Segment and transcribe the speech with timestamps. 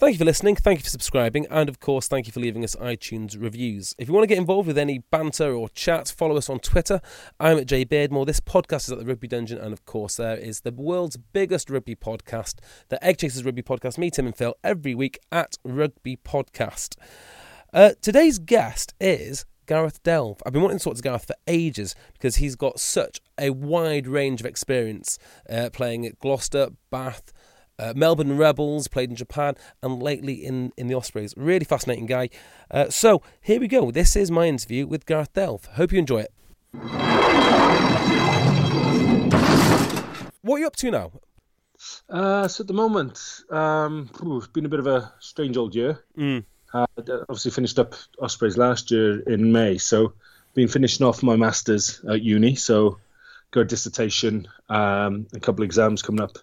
[0.00, 2.64] Thank you for listening, thank you for subscribing, and of course, thank you for leaving
[2.64, 3.94] us iTunes reviews.
[3.98, 7.02] If you want to get involved with any banter or chat, follow us on Twitter.
[7.38, 8.24] I'm at Jay Beardmore.
[8.24, 11.68] This podcast is at the Rugby Dungeon, and of course, there is the world's biggest
[11.68, 13.98] rugby podcast, the Egg Chasers Rugby Podcast.
[13.98, 16.96] Me, Tim, and Phil every week at Rugby Podcast.
[17.74, 20.42] Uh, today's guest is Gareth Delve.
[20.46, 24.06] I've been wanting to talk to Gareth for ages because he's got such a wide
[24.06, 25.18] range of experience
[25.50, 27.34] uh, playing at Gloucester, Bath,
[27.80, 31.34] uh, Melbourne Rebels, played in Japan, and lately in, in the Ospreys.
[31.36, 32.28] Really fascinating guy.
[32.70, 33.90] Uh, so here we go.
[33.90, 35.66] This is my interview with Gareth Delve.
[35.72, 36.32] Hope you enjoy it.
[40.42, 41.12] What are you up to now?
[42.08, 45.74] Uh, so at the moment, um, ooh, it's been a bit of a strange old
[45.74, 46.04] year.
[46.16, 46.44] Mm.
[46.72, 50.12] Uh, obviously finished up Ospreys last year in May, so
[50.54, 52.54] been finishing off my masters at uni.
[52.54, 52.98] So
[53.50, 56.38] got a dissertation, um, a couple of exams coming up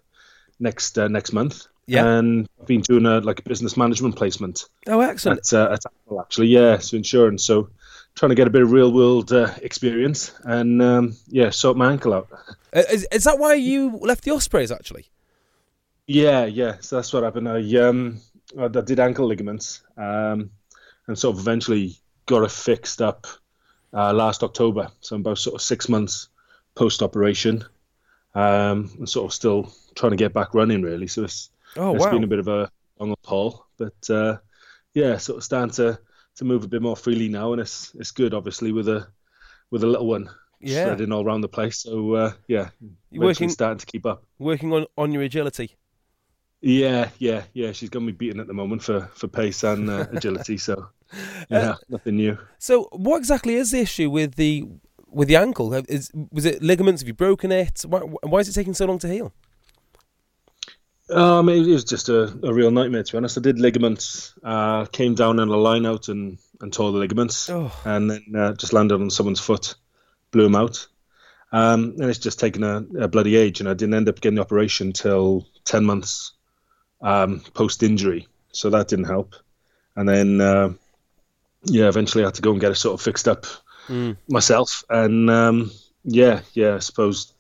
[0.60, 1.68] next uh, next month.
[1.90, 2.06] Yeah.
[2.06, 5.40] and I've been doing a like a business management placement Oh, excellent.
[5.40, 6.48] at, uh, at Apple actually.
[6.48, 7.46] Yeah, so insurance.
[7.46, 7.70] So
[8.14, 11.90] trying to get a bit of real world uh, experience and um, yeah, sort my
[11.92, 12.28] ankle out.
[12.76, 15.06] Uh, Is, is that why you left the Ospreys, actually?
[16.08, 16.76] Yeah, yeah.
[16.82, 17.48] So that's what happened.
[17.48, 18.20] I um
[18.60, 20.50] I, I did ankle ligaments, um,
[21.08, 21.96] and sort of eventually
[22.26, 23.28] got it fixed up
[23.94, 24.90] uh, last October.
[25.00, 26.28] So I'm about sort of six months
[26.76, 27.64] post operation.
[28.36, 31.08] Um, and sort of still trying to get back running really.
[31.08, 32.12] So it's Oh, it's wow.
[32.12, 34.38] been a bit of a long haul, but uh,
[34.94, 36.00] yeah, sort of starting to
[36.38, 39.08] to move a bit more freely now, and it's it's good obviously with a
[39.72, 40.86] with a little one Yeah.
[40.86, 41.78] spreading all around the place.
[41.80, 42.70] So uh, yeah,
[43.12, 44.24] You're working- starting to keep up.
[44.40, 45.76] Working on, on your agility.
[46.62, 47.72] Yeah, yeah, yeah.
[47.74, 50.58] She's got me beaten at the moment for for pace and uh, agility.
[50.58, 50.88] So
[51.50, 52.38] yeah, nothing new.
[52.58, 54.66] So, what exactly is the issue with the
[55.08, 55.74] with the ankle?
[55.74, 57.02] Is was it ligaments?
[57.02, 57.84] Have you broken it?
[57.88, 59.34] Why, why is it taking so long to heal?
[61.10, 63.38] Um, it, it was just a, a real nightmare to be honest.
[63.38, 67.50] I did ligaments, uh, came down in a line out and and tore the ligaments,
[67.50, 67.72] Oh.
[67.86, 69.76] and then uh, just landed on someone's foot,
[70.32, 70.88] blew him out.
[71.52, 74.36] Um, and it's just taken a, a bloody age, and I didn't end up getting
[74.36, 76.34] the operation till ten months
[77.02, 79.36] um, post injury, so that didn't help.
[79.96, 80.74] And then uh,
[81.64, 83.46] yeah, eventually I had to go and get it sort of fixed up
[83.88, 84.18] Mm.
[84.28, 85.72] myself, and um,
[86.04, 87.32] yeah, yeah, I suppose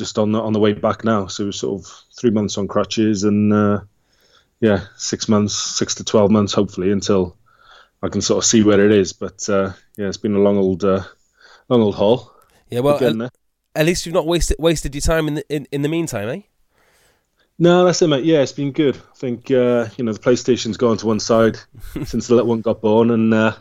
[0.00, 1.28] just on the on the way back now.
[1.28, 3.80] So it was sort of three months on crutches, and uh,
[4.58, 7.36] yeah, six months, six to twelve months, hopefully, until
[8.02, 9.12] I can sort of see where it is.
[9.12, 11.04] But uh, yeah, it's been a long old, uh,
[11.68, 12.32] long old haul.
[12.70, 13.32] Yeah, well, at,
[13.76, 16.40] at least you've not wasted wasted your time in the in, in the meantime, eh?
[17.58, 18.24] No, that's it, mate.
[18.24, 18.96] Yeah, it's been good.
[18.96, 21.58] I think uh, you know the PlayStation's gone to one side
[22.04, 23.54] since the little one got born, and uh,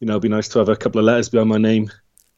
[0.00, 1.90] you know it'd be nice to have a couple of letters behind my name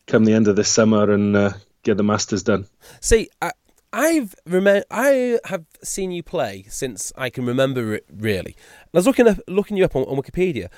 [0.07, 2.67] come the end of this summer and uh, get the masters done.
[3.01, 3.53] See, I,
[3.93, 8.07] I've remem- I have seen you play since I can remember it.
[8.13, 10.69] Really, and I was looking up, looking you up on, on Wikipedia.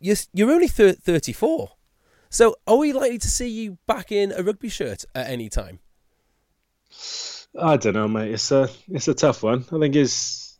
[0.00, 1.72] You're, you're only thir- 34,
[2.30, 5.80] so are we likely to see you back in a rugby shirt at any time?
[7.58, 8.32] I don't know, mate.
[8.32, 9.64] It's a it's a tough one.
[9.72, 10.56] I think it's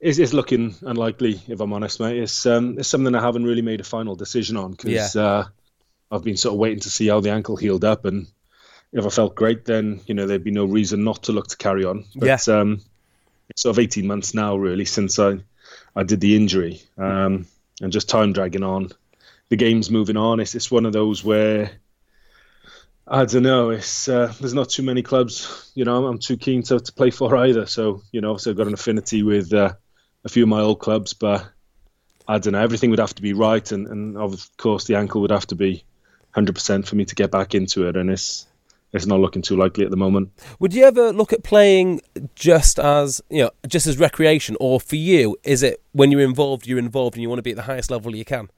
[0.00, 2.18] it's, it's looking unlikely, if I'm honest, mate.
[2.18, 5.44] It's um it's something I haven't really made a final decision on because uh,
[6.10, 8.26] I've been sort of waiting to see how the ankle healed up, and
[8.92, 11.56] if I felt great, then you know there'd be no reason not to look to
[11.56, 12.04] carry on.
[12.14, 12.60] But Yeah.
[12.60, 12.80] um,
[13.48, 15.38] it's sort of 18 months now, really, since I
[15.94, 17.46] I did the injury, um,
[17.80, 18.90] and just time dragging on.
[19.48, 20.40] The game's moving on.
[20.40, 21.70] It's it's one of those where
[23.06, 23.70] I don't know.
[23.70, 25.70] It's uh, there's not too many clubs.
[25.74, 27.66] You know, I'm too keen to, to play for either.
[27.66, 29.74] So you know, obviously I've got an affinity with uh,
[30.24, 31.46] a few of my old clubs, but
[32.26, 32.60] I don't know.
[32.60, 35.54] Everything would have to be right, and, and of course the ankle would have to
[35.54, 35.84] be
[36.34, 38.46] 100% for me to get back into it, and it's
[38.96, 40.30] it's not looking too likely at the moment.
[40.58, 42.00] Would you ever look at playing
[42.34, 46.66] just as you know, just as recreation, or for you, is it when you're involved,
[46.66, 48.50] you're involved, and you want to be at the highest level you can?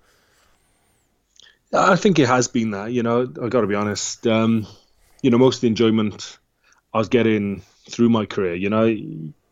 [1.72, 2.92] I think it has been that.
[2.92, 4.26] You know, I got to be honest.
[4.26, 4.66] Um,
[5.22, 6.38] you know, most of the enjoyment
[6.94, 8.54] I was getting through my career.
[8.54, 8.96] You know,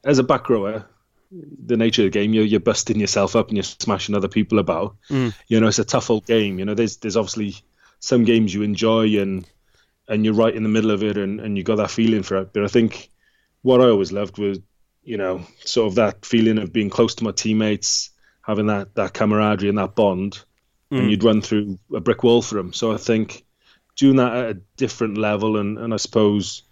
[0.04, 0.86] as a back rower,
[1.30, 4.58] the nature of the game, you're you're busting yourself up and you're smashing other people
[4.58, 4.96] about.
[5.10, 5.34] Mm.
[5.48, 6.58] You know, it's a tough old game.
[6.58, 7.56] You know, there's there's obviously
[8.00, 9.46] some games you enjoy and
[10.08, 12.37] and you're right in the middle of it and, and you got that feeling for
[12.37, 12.53] it.
[12.53, 13.11] But I think
[13.62, 14.58] what I always loved was,
[15.03, 18.11] you know, sort of that feeling of being close to my teammates,
[18.43, 20.41] having that that camaraderie and that bond,
[20.91, 20.99] mm.
[20.99, 22.73] and you'd run through a brick wall for them.
[22.73, 23.44] So I think
[23.97, 26.62] doing that at a different level and, and I suppose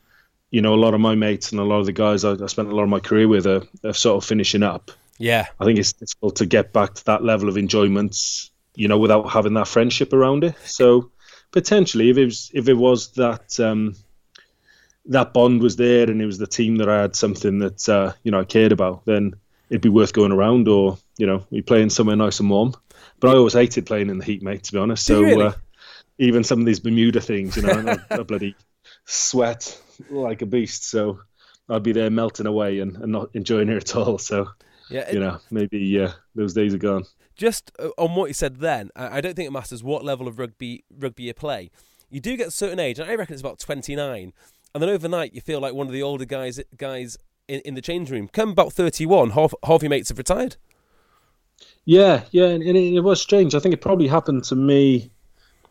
[0.54, 2.46] you know, a lot of my mates and a lot of the guys I, I
[2.46, 4.92] spent a lot of my career with are, are, sort of finishing up.
[5.18, 5.48] Yeah.
[5.58, 8.16] I think it's difficult to get back to that level of enjoyment,
[8.76, 10.54] you know, without having that friendship around it.
[10.64, 11.10] So
[11.54, 13.94] potentially, if it was, if it was that, um,
[15.06, 18.12] that bond was there and it was the team that I had something that, uh,
[18.24, 19.34] you know, I cared about, then
[19.70, 22.74] it'd be worth going around or, you know, we playing somewhere nice and warm.
[23.20, 25.06] But I always hated playing in the heat, mate, to be honest.
[25.06, 25.46] So, really?
[25.46, 25.52] uh,
[26.18, 28.56] even some of these Bermuda things, you know, I, I bloody
[29.04, 29.80] sweat
[30.10, 30.90] like a beast.
[30.90, 31.20] So
[31.68, 34.18] I'd be there melting away and, and not enjoying it at all.
[34.18, 34.48] So
[34.90, 37.04] yeah, it, you know, maybe uh, those days are gone.
[37.36, 40.38] Just uh, on what you said then, I don't think it matters what level of
[40.38, 41.70] rugby rugby you play.
[42.10, 44.32] You do get a certain age, and I reckon it's about twenty nine,
[44.72, 47.16] and then overnight you feel like one of the older guys guys
[47.48, 48.28] in, in the change room.
[48.28, 50.56] Come about thirty one, half half your mates have retired.
[51.84, 53.54] Yeah, yeah, and, it, it was strange.
[53.54, 55.10] I think it probably happened to me,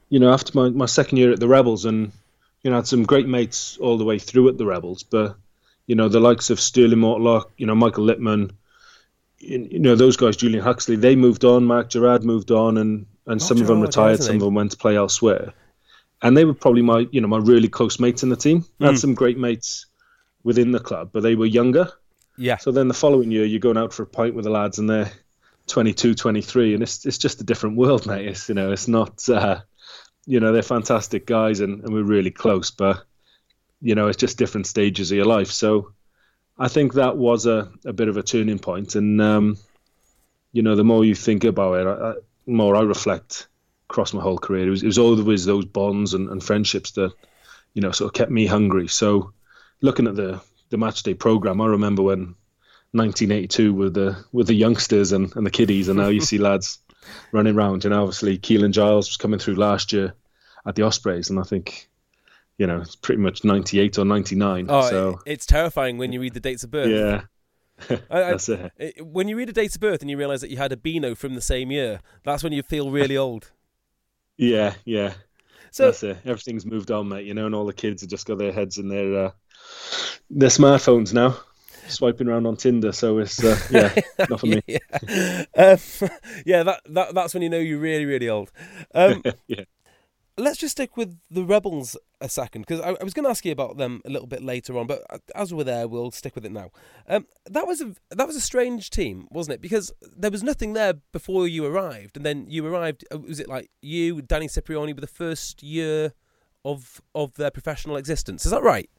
[0.10, 2.12] you know, after my, my second year at the Rebels, and
[2.62, 5.36] you know, had some great mates all the way through at the Rebels, but
[5.88, 8.52] you know, the likes of Stirling Mortlock, you know, Michael Lipman,
[9.44, 11.66] you know, those guys, Julian Huxley, they moved on.
[11.66, 14.78] Mark Gerrard moved on, and and some of them retired, some of them went to
[14.78, 15.54] play elsewhere,
[16.22, 18.66] and they were probably my, you know, my really close mates in the team.
[18.80, 19.00] I had mm.
[19.00, 19.86] some great mates
[20.44, 21.92] within the club, but they were younger.
[22.38, 22.58] Yeah.
[22.58, 24.90] So then the following year, you're going out for a pint with the lads, and
[24.90, 25.12] they're
[25.68, 28.28] 22, 23, and it's it's just a different world, mate.
[28.28, 29.28] It's you know, it's not.
[29.30, 29.62] Uh,
[30.26, 33.04] you know, they're fantastic guys and, and we're really close, but
[33.82, 35.52] you know, it's just different stages of your life.
[35.52, 35.94] So
[36.58, 38.96] I think that was a, a bit of a turning point.
[38.96, 39.58] And, um,
[40.52, 42.14] you know, the more you think about it, I,
[42.46, 43.48] the more I reflect
[43.90, 44.68] across my whole career.
[44.68, 47.12] It was, it was always those bonds and, and friendships that,
[47.74, 48.88] you know, sort of kept me hungry.
[48.88, 49.34] So
[49.82, 52.36] looking at the, the match day program, I remember when
[52.94, 56.78] 1982 with the with the youngsters and, and the kiddies, and now you see lads
[57.32, 57.86] running around.
[57.86, 60.14] And obviously, Keelan Giles was coming through last year
[60.66, 61.90] at the Ospreys, and I think
[62.64, 64.68] you know it's pretty much 98 or 99.
[64.70, 66.88] Oh, so it's terrifying when you read the dates of birth.
[66.88, 67.24] Yeah.
[68.10, 69.06] that's I, it.
[69.06, 71.14] When you read a date of birth and you realise that you had a Beano
[71.14, 73.52] from the same year, that's when you feel really old.
[74.38, 75.16] Yeah, yeah.
[75.72, 76.20] So that's it.
[76.24, 77.26] Everything's moved on, mate.
[77.26, 79.32] You know, and all the kids have just got their heads in their uh,
[80.30, 81.36] their smartphones now
[81.90, 82.94] swiping around on Tinder.
[82.94, 84.62] So it's uh, yeah, not for me.
[84.68, 85.78] yeah, um,
[86.46, 88.54] yeah that, that that's when you know you're really really old.
[88.96, 89.66] Um, yeah.
[90.36, 93.46] Let's just stick with the Rebels a second because I, I, was going to ask
[93.46, 96.34] you about them a little bit later on, but uh, as we're there, we'll stick
[96.34, 96.72] with it now.
[97.08, 99.62] Um, that was a that was a strange team, wasn't it?
[99.62, 103.06] Because there was nothing there before you arrived, and then you arrived.
[103.14, 106.14] Uh, was it like you, Danny Cipriani, were the first year
[106.66, 108.44] of of their professional existence?
[108.46, 108.90] Is that right?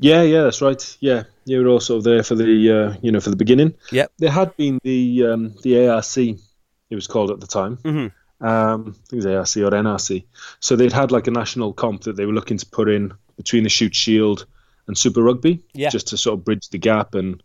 [0.00, 0.96] Yeah, yeah, that's right.
[1.00, 3.74] Yeah, you were also there for the uh, you know for the beginning.
[3.92, 4.12] Yep.
[4.18, 7.76] There had been the um, the ARC, it was called at the time.
[7.78, 8.06] Mm-hmm.
[8.40, 10.24] Um, I think it was ARC or NRC.
[10.60, 13.64] So they'd had like a national comp that they were looking to put in between
[13.64, 14.46] the Shute Shield
[14.86, 15.90] and Super Rugby, yeah.
[15.90, 17.42] just to sort of bridge the gap and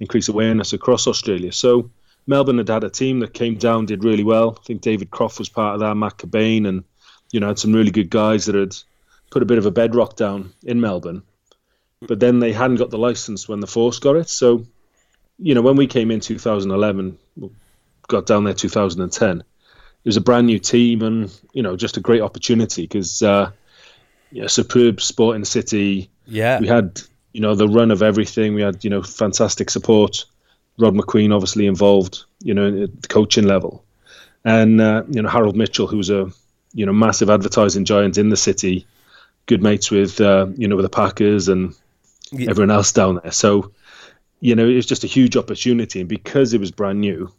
[0.00, 1.52] increase awareness across Australia.
[1.52, 1.90] So
[2.26, 4.58] Melbourne had had a team that came down, did really well.
[4.60, 6.84] I think David Croft was part of that, Matt Cobain, and
[7.32, 8.74] you know had some really good guys that had
[9.30, 11.22] put a bit of a bedrock down in Melbourne
[12.06, 14.28] but then they hadn't got the license when the Force got it.
[14.28, 14.66] So,
[15.38, 17.18] you know, when we came in 2011,
[18.08, 19.44] got down there 2010,
[20.04, 23.50] it was a brand new team and, you know, just a great opportunity because, uh,
[24.30, 26.10] yeah, superb sporting city.
[26.26, 26.60] Yeah.
[26.60, 27.00] We had,
[27.32, 28.54] you know, the run of everything.
[28.54, 30.26] We had, you know, fantastic support.
[30.76, 33.84] Rod Macqueen obviously involved, you know, at the coaching level.
[34.44, 36.30] And, uh, you know, Harold Mitchell, who was a,
[36.74, 38.86] you know, massive advertising giant in the city,
[39.46, 41.74] good mates with, uh, you know, with the Packers and
[42.30, 42.50] yeah.
[42.50, 43.32] everyone else down there.
[43.32, 43.72] So,
[44.40, 47.32] you know, it was just a huge opportunity, and because it was brand new,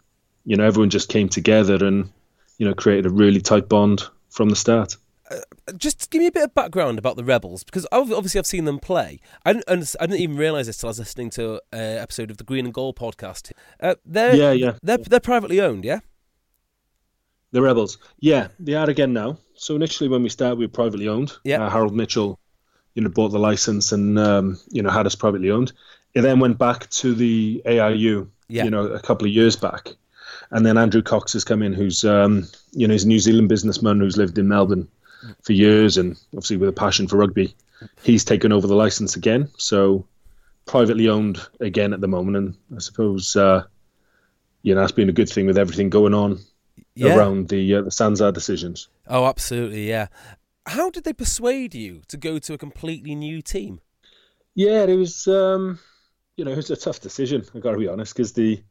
[0.46, 2.10] you know, everyone just came together and
[2.58, 4.98] you know created a really tight bond from the start.
[5.32, 5.38] uh,
[5.78, 8.80] just give me a bit of background about the Rebels because obviously I've seen them
[8.80, 9.20] play.
[9.46, 12.38] I didn't, I didn't even realise this till I was listening to an episode of
[12.38, 13.52] the Green and Gold podcast.
[13.80, 14.74] Uh, they're, yeah, yeah.
[14.84, 16.00] They're, they're privately owned, yeah?
[17.52, 17.98] The Rebels.
[18.20, 19.40] Yeah, they are again now.
[19.56, 21.34] So initially when we started, we were privately owned.
[21.44, 21.64] Yeah.
[21.64, 22.40] Uh, Harold Mitchell,
[22.94, 25.72] you know, bought the license and, um, you know, had us privately owned.
[26.14, 28.64] It then went back to the ARU, yeah.
[28.64, 29.90] you know, a couple of years back.
[30.52, 33.50] And then Andrew Cox has come in, who's, um, you know, he's a New Zealand
[33.50, 34.88] businessman who's lived in Melbourne
[35.42, 37.56] for years and obviously with a passion for rugby.
[38.04, 40.06] He's taken over the license again, so
[40.66, 42.38] privately owned again at the moment.
[42.38, 43.64] And I suppose uh,
[44.66, 46.40] you know that's been a good thing with everything going on
[46.96, 47.16] yeah.
[47.16, 48.88] around the uh, the SANZAAR decisions.
[49.08, 50.08] Oh, absolutely, yeah.
[50.66, 53.82] How did they persuade you to go to a completely new team?
[54.56, 55.80] Yeah, it was um,
[56.38, 57.46] you know it was a tough decision.
[57.54, 58.64] I got to be honest because the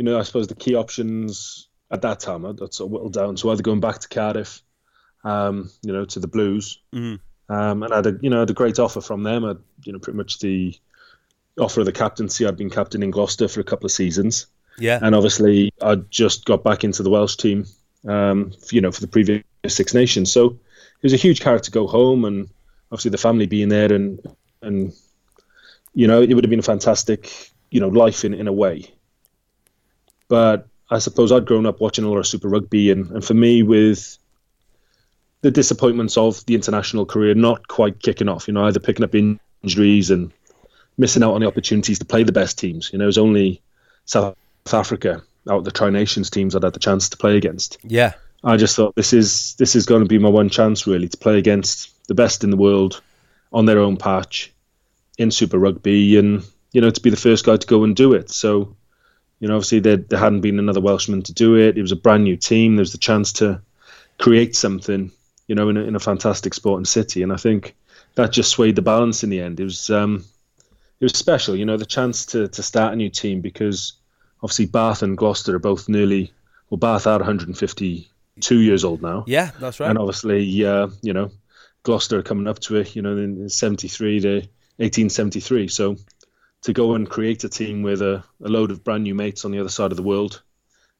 [0.00, 3.12] you know I suppose the key options at that time I'd, I'd sort of whittled
[3.12, 3.36] down.
[3.36, 4.62] So either going back to Cardiff
[5.24, 6.80] um, you know, to the Blues.
[6.94, 7.54] Mm-hmm.
[7.54, 9.44] Um, and I had a, you know, had a great offer from them.
[9.44, 9.54] I,
[9.84, 10.74] you know, pretty much the
[11.58, 12.46] offer of the captaincy.
[12.46, 14.46] I'd been captain in Gloucester for a couple of seasons.
[14.78, 14.98] Yeah.
[15.02, 17.66] And obviously, I just got back into the Welsh team,
[18.06, 20.32] um, you know, for the previous Six Nations.
[20.32, 22.48] So it was a huge character to go home, and
[22.92, 24.20] obviously the family being there, and
[24.62, 24.92] and
[25.92, 28.90] you know, it would have been a fantastic, you know, life in in a way.
[30.30, 33.34] But I suppose I'd grown up watching a lot of Super Rugby, and, and for
[33.34, 34.16] me, with
[35.40, 38.46] the disappointments of the international career not quite kicking off.
[38.46, 40.32] You know, either picking up injuries and
[40.96, 42.90] missing out on the opportunities to play the best teams.
[42.92, 43.60] You know, it was only
[44.04, 44.36] South
[44.72, 47.78] Africa out of the Tri Nations teams I'd had the chance to play against.
[47.82, 48.12] Yeah,
[48.44, 51.16] I just thought this is this is going to be my one chance really to
[51.16, 53.02] play against the best in the world
[53.52, 54.52] on their own patch
[55.18, 58.12] in Super Rugby, and you know to be the first guy to go and do
[58.12, 58.30] it.
[58.30, 58.76] So.
[59.40, 61.76] You know, obviously there, there hadn't been another Welshman to do it.
[61.76, 62.76] It was a brand new team.
[62.76, 63.60] There was the chance to
[64.18, 65.10] create something
[65.50, 67.24] you know, in a, in a fantastic sporting city.
[67.24, 67.74] And I think
[68.14, 69.58] that just swayed the balance in the end.
[69.58, 70.24] It was um,
[71.00, 73.94] it was special, you know, the chance to to start a new team because
[74.44, 76.32] obviously Bath and Gloucester are both nearly
[76.68, 79.24] well, Bath are 152 years old now.
[79.26, 79.90] Yeah, that's right.
[79.90, 81.32] And obviously, uh, you know,
[81.82, 84.34] Gloucester are coming up to it, you know, in 73 to
[84.76, 85.66] 1873.
[85.66, 85.96] So
[86.62, 89.50] to go and create a team with a, a load of brand new mates on
[89.50, 90.42] the other side of the world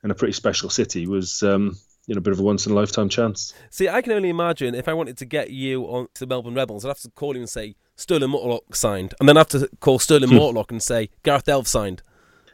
[0.02, 1.76] in a pretty special city was um,
[2.06, 3.54] you know, a bit of a once in a lifetime chance.
[3.70, 6.54] See, I can only imagine if I wanted to get you on to the Melbourne
[6.54, 9.60] Rebels, I'd have to call you and say Stirling Mortlock signed, and then I'd have
[9.60, 10.36] to call Stirling hmm.
[10.36, 12.02] Mortlock and say Gareth Delve signed.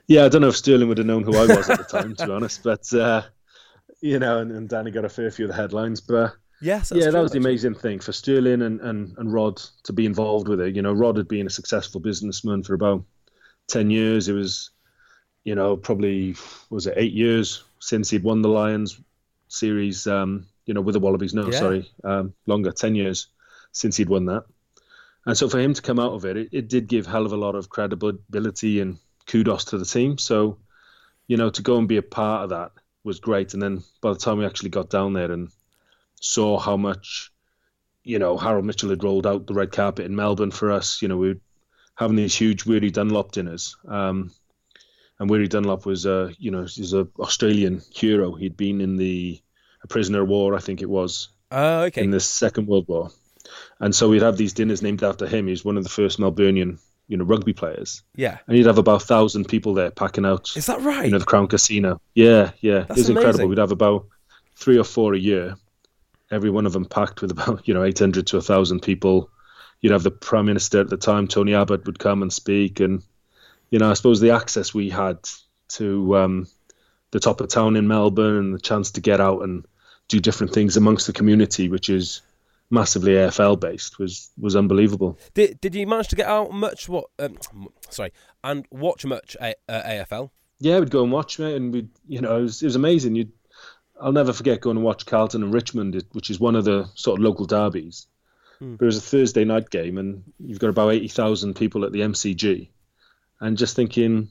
[0.09, 2.15] Yeah, I don't know if Stirling would have known who I was at the time,
[2.17, 3.23] to be honest, but uh,
[4.01, 6.35] you know, and, and, Danny got a fair few of the headlines, but.
[6.61, 7.41] Yes, yeah, true, that was actually.
[7.41, 10.75] the amazing thing for Stirling and, and, and Rod to be involved with it.
[10.75, 13.05] You know, Rod had been a successful businessman for about
[13.69, 14.29] 10 years.
[14.29, 14.71] It was,
[15.45, 16.35] you know, probably,
[16.71, 19.01] was it eight years since he'd won the Lions,
[19.49, 21.35] series, um, you know, with the Wallabies.
[21.35, 21.59] No, yeah.
[21.59, 23.29] sorry, um, longer, ten years
[23.73, 24.45] since he'd won that.
[25.27, 27.33] And so for him to come out of it, it, it did give hell of
[27.33, 30.19] a lot of credibility and kudos to the team.
[30.19, 30.59] So,
[31.27, 32.73] you know, to go and be a part of that
[33.03, 33.53] was great.
[33.53, 35.51] And then by the time we actually got down there and
[36.21, 37.31] saw how much,
[38.03, 41.09] you know, Harold Mitchell had rolled out the red carpet in Melbourne for us, you
[41.09, 41.41] know, we were
[41.95, 43.77] having these huge Weary Dunlop dinners.
[43.89, 44.33] Um,
[45.19, 48.35] and Weary Dunlop was a you know he's an Australian hero.
[48.35, 49.41] He'd been in the
[49.83, 51.29] a prisoner of war, I think it was.
[51.51, 52.03] Oh, okay.
[52.03, 53.11] In the Second World War,
[53.81, 55.47] and so we'd have these dinners named after him.
[55.47, 58.03] He's one of the first Melburnian you know rugby players.
[58.15, 58.39] Yeah.
[58.47, 60.57] And you'd have about a thousand people there packing out.
[60.57, 61.07] Is that right?
[61.07, 62.01] You know the Crown Casino.
[62.15, 62.81] Yeah, yeah.
[62.81, 63.17] That's it was amazing.
[63.17, 63.49] incredible.
[63.49, 64.07] We'd have about
[64.57, 65.57] three or four a year.
[66.31, 69.31] Every one of them packed with about you know eight hundred to a thousand people.
[69.81, 73.03] You'd have the Prime Minister at the time, Tony Abbott, would come and speak, and
[73.71, 75.19] you know, I suppose the access we had
[75.69, 76.47] to um,
[77.11, 79.65] the top of town in Melbourne and the chance to get out and
[80.09, 82.23] do different things amongst the community, which is
[82.71, 85.19] massively AFL based, was was unbelievable.
[85.35, 86.89] Did Did you manage to get out much?
[86.89, 87.07] What?
[87.19, 87.39] Um,
[87.91, 90.31] sorry, and watch much a- uh, AFL?
[90.59, 93.15] Yeah, we'd go and watch it, and we, you know, it was, it was amazing.
[93.15, 93.29] You,
[94.01, 97.19] I'll never forget going and watch Carlton and Richmond, which is one of the sort
[97.19, 98.07] of local derbies.
[98.59, 98.77] Hmm.
[98.77, 101.93] But it was a Thursday night game, and you've got about eighty thousand people at
[101.93, 102.69] the MCG
[103.41, 104.31] and just thinking,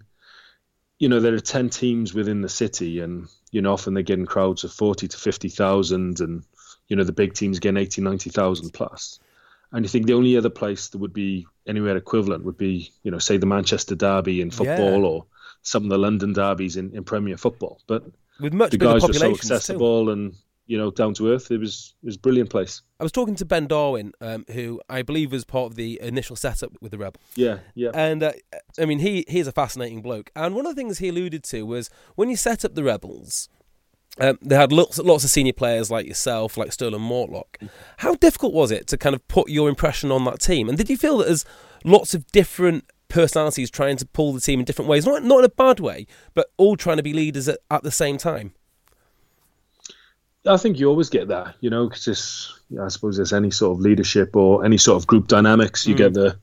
[0.98, 4.26] you know, there are 10 teams within the city, and, you know, often they're getting
[4.26, 6.44] crowds of 40 to 50,000, and,
[6.88, 9.20] you know, the big teams getting 80, 90,000 plus.
[9.72, 13.12] And you think the only other place that would be anywhere equivalent would be, you
[13.12, 15.08] know, say the Manchester Derby in football Yeah.
[15.08, 15.26] or
[15.62, 17.82] some of the London derbies in, in Premier football.
[17.86, 18.06] But
[18.39, 19.54] With much the bigger guys were so populations too.
[19.54, 20.34] accessible and,
[20.65, 21.51] you know, down to earth.
[21.51, 22.82] It was it was a brilliant place.
[23.00, 26.36] I was talking to Ben Darwin, um, who I believe was part of the initial
[26.36, 27.22] setup with the Rebel.
[27.36, 27.92] Yeah, yeah.
[27.94, 28.34] And uh,
[28.80, 30.32] I mean, he he's a fascinating bloke.
[30.36, 33.50] And one of the things he alluded to was when you set up the Rebels,
[34.18, 37.70] Um, they had lots, lots of senior players like yourself, like Stirling Mortlock.
[37.98, 40.70] How difficult was it to kind of put your impression on that team?
[40.70, 41.46] And did you feel that there's
[41.84, 45.46] lots of different personalities trying to pull the team in different ways, not not in
[45.46, 48.54] a bad way, but all trying to be leaders at, at the same time?
[50.48, 53.78] I think you always get that, you know, because it's, I suppose there's any sort
[53.78, 55.88] of leadership or any sort of group dynamics.
[55.88, 55.98] You mm.
[55.98, 56.38] get the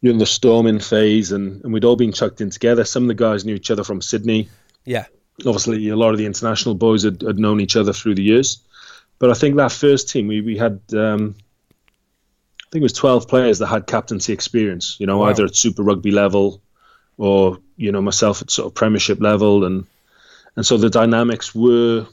[0.00, 2.84] you're in the storming phase, and, and we'd all been chucked in together.
[2.84, 4.48] Some of the guys knew each other from Sydney.
[4.84, 5.06] Yeah.
[5.40, 8.58] Obviously, a lot of the international boys had, had known each other through the years.
[9.18, 11.34] But I think that first team, we, we had, um,
[12.70, 15.26] think it was 12 players that had captaincy experience, you know, wow.
[15.26, 16.60] either at Super Rugby level
[17.16, 19.64] or, you know, myself at sort of Premiership level.
[19.64, 19.86] And,
[20.56, 22.06] and so the dynamics were,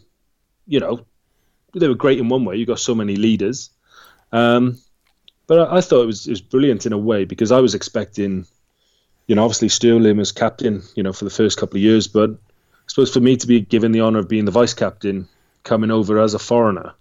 [0.67, 1.05] you know,
[1.73, 2.55] they were great in one way.
[2.55, 3.69] You got so many leaders.
[4.31, 4.77] Um,
[5.47, 7.75] but I, I, thought it was, it was brilliant in a way because I was
[7.75, 8.45] expecting,
[9.27, 12.07] you know, obviously Stirling was captain, you know, for the first couple of years.
[12.07, 15.27] But I suppose for me to be given the honour of being the vice captain
[15.63, 16.93] coming over as a foreigner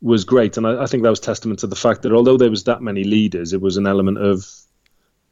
[0.00, 0.56] was great.
[0.56, 2.82] And I, I think that was testament to the fact that although there was that
[2.82, 4.46] many leaders, it was an element of,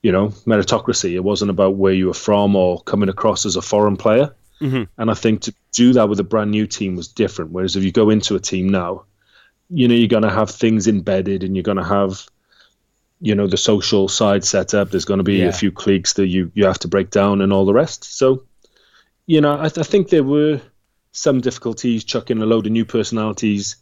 [0.03, 1.13] you know, meritocracy.
[1.13, 4.35] It wasn't about where you were from or coming across as a foreign player.
[4.61, 4.85] Mm-hmm.
[4.99, 7.53] And I think to do that with a brand new team was different.
[7.53, 9.05] Whereas if you go into a team now,
[9.69, 12.27] you know, you're going to have things embedded and you're going to have,
[13.21, 14.91] you know, the social side set up.
[14.91, 15.47] There's going to be yeah.
[15.47, 18.05] a few cliques that you, you have to break down and all the rest.
[18.05, 18.45] So,
[19.27, 20.61] you know, I, I think there were
[21.13, 23.77] some difficulties chucking a load of new personalities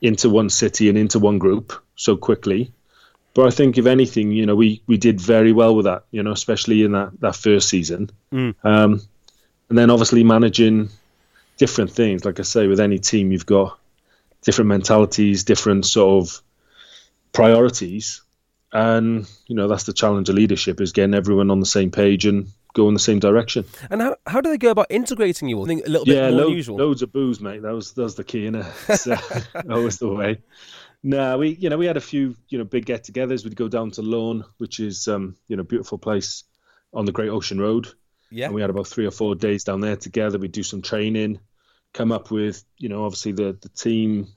[0.00, 2.72] into one city and into one group so quickly.
[3.34, 6.22] But I think, if anything, you know, we, we did very well with that, you
[6.22, 8.10] know, especially in that, that first season.
[8.32, 8.54] Mm.
[8.64, 9.02] Um,
[9.68, 10.88] and then obviously managing
[11.56, 12.24] different things.
[12.24, 13.78] Like I say, with any team, you've got
[14.42, 16.42] different mentalities, different sort of
[17.32, 18.22] priorities,
[18.72, 22.26] and you know that's the challenge of leadership is getting everyone on the same page
[22.26, 23.64] and go in the same direction.
[23.90, 25.64] And how how do they go about integrating you all?
[25.64, 26.76] I think a little yeah, bit more lo- unusual.
[26.76, 27.62] Loads of booze, mate.
[27.62, 28.66] That was that was the key, innit?
[28.88, 30.40] It's uh, always the way.
[31.02, 33.44] No, we you know we had a few you know big get-togethers.
[33.44, 36.44] We'd go down to Lorne, which is um you know beautiful place
[36.92, 37.88] on the Great Ocean Road.
[38.30, 38.46] Yeah.
[38.46, 40.38] And we had about three or four days down there together.
[40.38, 41.40] We'd do some training,
[41.92, 44.28] come up with, you know, obviously the, the team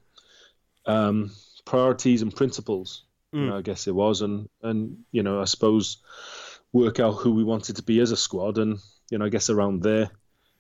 [0.86, 1.32] um,
[1.66, 3.04] priorities and principles,
[3.34, 3.40] mm.
[3.40, 4.22] you know, I guess it was.
[4.22, 5.98] And, and, you know, I suppose
[6.74, 8.58] work out who we wanted to be as a squad.
[8.58, 8.80] And,
[9.10, 10.10] you know, I guess around there,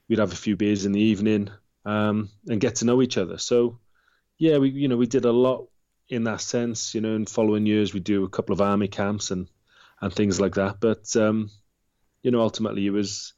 [0.07, 1.49] we'd have a few beers in the evening
[1.85, 3.37] um, and get to know each other.
[3.37, 3.79] So,
[4.37, 5.67] yeah, we, you know, we did a lot
[6.09, 9.31] in that sense, you know, in following years, we do a couple of army camps
[9.31, 9.47] and,
[10.01, 10.79] and things like that.
[10.81, 11.49] But, um,
[12.21, 13.33] you know, ultimately it was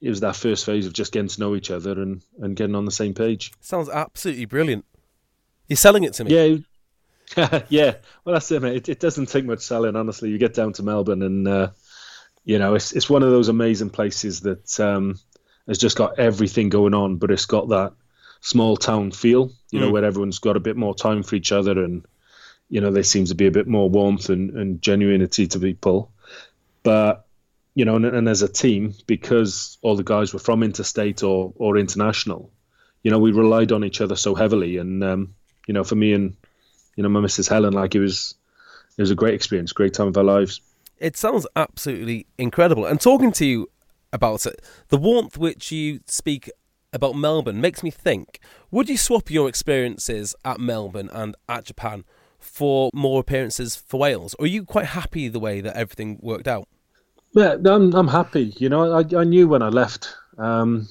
[0.00, 2.76] it was that first phase of just getting to know each other and, and getting
[2.76, 3.52] on the same page.
[3.60, 4.84] Sounds absolutely brilliant.
[5.66, 6.62] You're selling it to me.
[7.36, 7.94] Yeah, yeah.
[8.24, 8.76] Well, that's it, mate.
[8.76, 10.30] It, it, doesn't take much selling, honestly.
[10.30, 11.70] You get down to Melbourne, and uh,
[12.48, 15.20] you know, it's it's one of those amazing places that um,
[15.66, 17.92] has just got everything going on, but it's got that
[18.40, 19.52] small town feel.
[19.70, 19.92] You know, mm.
[19.92, 22.06] where everyone's got a bit more time for each other, and
[22.70, 26.10] you know, there seems to be a bit more warmth and, and genuinity to people.
[26.82, 27.26] But
[27.74, 31.52] you know, and, and, as a team, because all the guys were from interstate or
[31.56, 32.50] or international,
[33.02, 34.78] you know, we relied on each other so heavily.
[34.78, 35.34] And um,
[35.66, 36.34] you know, for me and
[36.96, 37.50] you know my Mrs.
[37.50, 38.36] Helen, like it was
[38.96, 40.62] it was a great experience, great time of our lives.
[41.00, 42.86] It sounds absolutely incredible.
[42.86, 43.68] And talking to you
[44.12, 46.50] about it, the warmth which you speak
[46.92, 52.04] about Melbourne makes me think: Would you swap your experiences at Melbourne and at Japan
[52.38, 56.48] for more appearances for Wales, or are you quite happy the way that everything worked
[56.48, 56.68] out?
[57.32, 58.54] Yeah, I'm I'm happy.
[58.56, 60.88] You know, I I knew when I left, because um,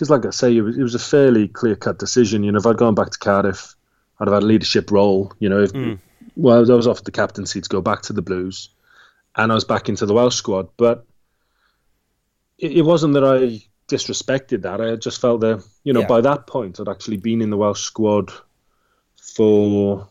[0.00, 2.42] like I say, it was, it was a fairly clear cut decision.
[2.42, 3.74] You know, if I'd gone back to Cardiff,
[4.18, 5.32] I'd have had a leadership role.
[5.38, 5.98] You know, if mm.
[6.36, 8.70] well, I was offered the captaincy to go back to the Blues,
[9.36, 10.68] and I was back into the Welsh squad.
[10.76, 11.06] But
[12.58, 14.80] it, it wasn't that I disrespected that.
[14.80, 16.06] I just felt that you know yeah.
[16.06, 18.32] by that point I'd actually been in the Welsh squad
[19.16, 20.08] for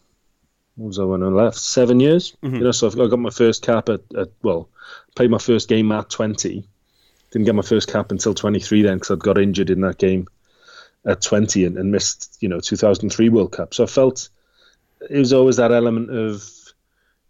[0.76, 1.58] what was I when I left?
[1.58, 2.36] Seven years.
[2.44, 2.56] Mm-hmm.
[2.56, 4.70] You know, so I got my first cap at, at well,
[5.16, 6.68] played my first game at 20.
[7.32, 10.28] Didn't get my first cap until 23 then because I'd got injured in that game
[11.06, 13.74] at 20 and, and missed, you know, 2003 World Cup.
[13.74, 14.30] So I felt
[15.10, 16.50] it was always that element of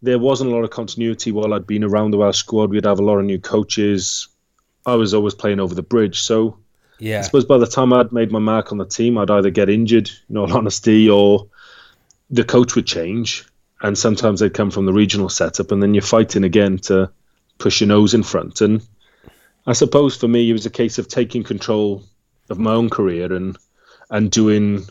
[0.05, 2.69] there wasn't a lot of continuity while I'd been around the Welsh squad.
[2.69, 4.27] We'd have a lot of new coaches.
[4.85, 6.21] I was always playing over the bridge.
[6.21, 6.59] So
[6.99, 7.19] yeah.
[7.19, 9.69] I suppose by the time I'd made my mark on the team, I'd either get
[9.69, 11.47] injured, in all honesty, or
[12.29, 13.45] the coach would change.
[13.81, 17.11] And sometimes they'd come from the regional setup, and then you're fighting again to
[17.57, 18.61] push your nose in front.
[18.61, 18.85] And
[19.67, 22.03] I suppose for me, it was a case of taking control
[22.49, 23.57] of my own career and
[24.09, 24.85] and doing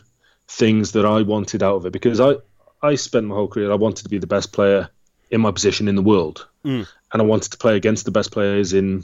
[0.47, 2.35] things that I wanted out of it because I
[2.81, 4.89] I spent my whole career I wanted to be the best player
[5.31, 6.87] in my position in the world mm.
[7.11, 9.03] and I wanted to play against the best players in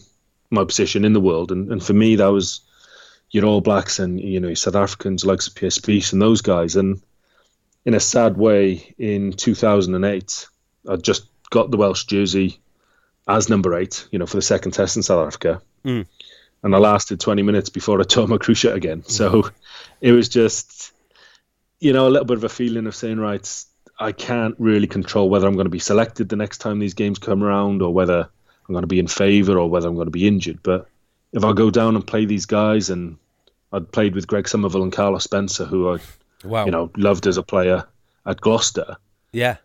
[0.50, 2.62] my position in the world and, and for me that was
[3.32, 6.76] your All Blacks and you know South Africans like Pierre Spies and those guys.
[6.76, 7.02] And
[7.86, 10.48] in a sad way, in 2008,
[10.88, 12.60] I just got the Welsh jersey
[13.28, 15.62] as number eight, you know, for the second test in South Africa.
[15.86, 16.06] Mm.
[16.64, 19.02] And I lasted 20 minutes before I tore my cruciate again.
[19.02, 19.10] Mm.
[19.10, 19.50] So
[20.02, 20.92] it was just,
[21.80, 23.64] you know, a little bit of a feeling of saying, right,
[24.02, 27.20] I can't really control whether I'm going to be selected the next time these games
[27.20, 30.12] come around or whether I'm going to be in favour or whether I'm going to
[30.12, 30.60] be injured.
[30.64, 30.88] But
[31.32, 33.18] if I go down and play these guys, and
[33.72, 36.00] I'd played with Greg Somerville and Carlos Spencer, who I,
[36.44, 36.66] wow.
[36.66, 37.86] you know, loved as a player
[38.26, 38.98] at Gloucester.
[39.32, 39.58] Yeah.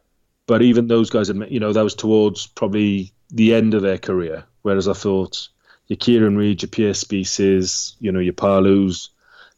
[0.46, 4.44] But even those guys, you know, that was towards probably the end of their career.
[4.62, 5.48] Whereas I thought
[5.88, 9.10] your Kieran Read, your Pierre Spies, you know, your Palus,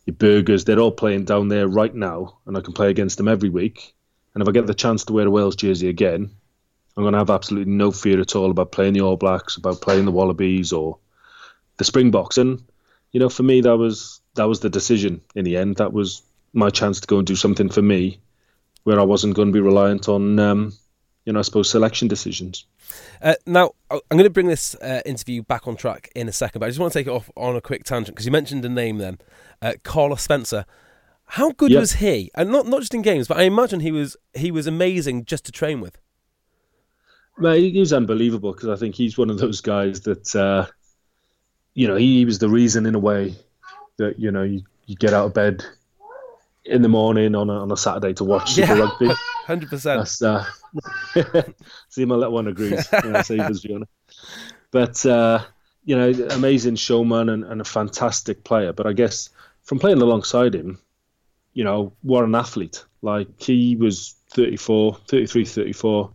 [0.06, 3.28] your Burgers, they're all playing down there right now, and I can play against them
[3.28, 3.94] every week.
[4.38, 6.30] And if I get the chance to wear a Wales jersey again,
[6.96, 9.80] I'm going to have absolutely no fear at all about playing the All Blacks, about
[9.80, 10.96] playing the Wallabies or
[11.76, 12.38] the Springboks.
[12.38, 12.62] And
[13.10, 15.78] you know, for me, that was that was the decision in the end.
[15.78, 16.22] That was
[16.52, 18.20] my chance to go and do something for me,
[18.84, 20.72] where I wasn't going to be reliant on, um,
[21.24, 22.64] you know, I suppose selection decisions.
[23.20, 26.60] Uh, now, I'm going to bring this uh, interview back on track in a second,
[26.60, 28.64] but I just want to take it off on a quick tangent because you mentioned
[28.64, 29.18] a name then,
[29.60, 30.64] uh, Carlos Spencer.
[31.28, 31.80] How good yep.
[31.80, 32.30] was he?
[32.34, 35.44] And not not just in games, but I imagine he was he was amazing just
[35.44, 35.98] to train with.
[37.38, 40.66] Well, he was unbelievable because I think he's one of those guys that, uh,
[41.74, 43.36] you know, he, he, was the reason in a way
[43.98, 45.64] that you know you, you get out of bed
[46.64, 48.74] in the morning on a, on a Saturday to watch Super.
[48.74, 49.10] Rugby.
[49.46, 50.10] Hundred percent.
[50.20, 50.44] Uh,
[51.88, 52.88] see, my little one agrees.
[52.92, 53.84] Yeah, so
[54.70, 55.44] But uh,
[55.84, 58.72] you know, amazing showman and, and a fantastic player.
[58.72, 59.30] But I guess
[59.62, 60.78] from playing alongside him,
[61.58, 62.84] you know, what an athlete.
[63.02, 66.12] Like he was 34, 33, 34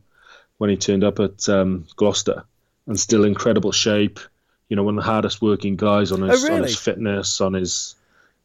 [0.57, 2.45] when he turned up at um, Gloucester
[2.87, 4.21] and still incredible shape.
[4.69, 6.59] You know, one of the hardest working guys on his, oh, really?
[6.59, 7.95] on his fitness, on his,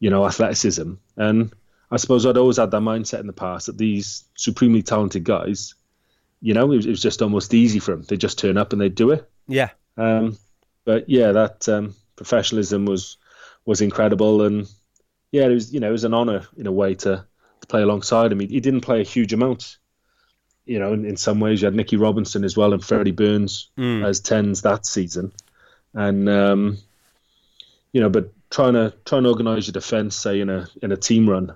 [0.01, 0.95] you know, athleticism.
[1.15, 1.53] And
[1.89, 5.75] I suppose I'd always had that mindset in the past that these supremely talented guys,
[6.41, 8.03] you know, it was, it was just almost easy for them.
[8.09, 9.25] They just turn up and they do it.
[9.47, 9.69] Yeah.
[9.95, 10.37] Um,
[10.83, 13.15] but yeah, that um, professionalism was
[13.65, 14.67] was incredible, and
[15.31, 17.25] yeah, it was you know it was an honour in a way to,
[17.61, 18.39] to play alongside him.
[18.39, 19.77] He, he didn't play a huge amount,
[20.65, 20.93] you know.
[20.93, 24.03] In, in some ways, you had Nicky Robinson as well and Freddie Burns mm.
[24.05, 25.31] as tens that season,
[25.93, 26.77] and um,
[27.91, 30.97] you know, but trying to trying to organise your defence, say in a in a
[30.97, 31.55] team run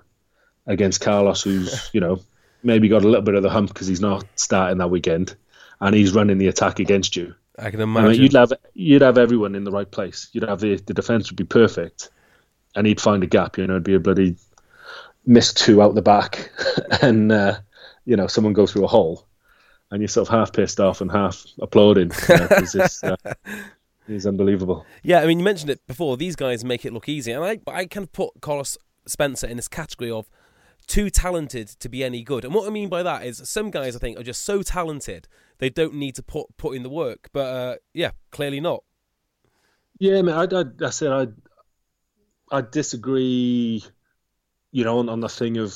[0.68, 2.22] against Carlos, who's you know
[2.64, 5.36] maybe got a little bit of the hump because he's not starting that weekend,
[5.82, 7.34] and he's running the attack against you.
[7.58, 8.10] I can imagine.
[8.10, 10.30] I mean, you'd have you'd have everyone in the right place.
[10.32, 12.10] You'd have the the defence would be perfect,
[12.76, 13.58] and he'd find a gap.
[13.58, 14.36] You know, it'd be a bloody
[15.26, 16.52] miss two out the back,
[17.02, 17.60] and uh,
[18.06, 19.28] you know someone go through a hole,
[19.92, 22.12] and you're sort of half pissed off and half applauding.
[22.30, 23.16] It's, uh,
[24.08, 24.86] it's unbelievable.
[25.04, 26.18] Yeah, I mean, you mentioned it before.
[26.18, 29.58] These guys make it look easy, and I I kind of put Carlos Spencer in
[29.58, 30.30] this category of
[30.88, 32.44] too talented to be any good.
[32.44, 35.28] And what I mean by that is some guys I think are just so talented
[35.60, 37.30] they don't need to put put in the work.
[37.32, 38.84] But uh, yeah, clearly not.
[40.00, 41.28] Yeah, I mean, I, I, I said I
[42.54, 43.84] I disagree,
[44.72, 45.76] you know, on, on the thing of,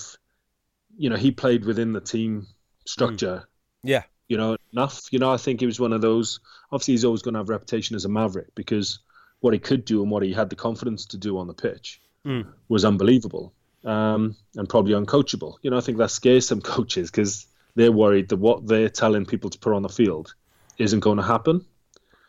[0.96, 2.46] you know, he played within the team
[2.86, 3.38] structure.
[3.38, 3.48] Mm.
[3.84, 4.04] Yeah.
[4.28, 5.08] You know, enough.
[5.12, 6.40] You know, I think he was one of those.
[6.72, 9.00] Obviously, he's always going to have a reputation as a maverick because
[9.40, 12.00] what he could do and what he had the confidence to do on the pitch
[12.24, 12.46] mm.
[12.70, 15.56] was unbelievable um, and probably uncoachable.
[15.64, 19.26] You know, I think that scares some coaches because they're worried that what they're telling
[19.26, 20.36] people to put on the field
[20.78, 21.66] isn't going to happen.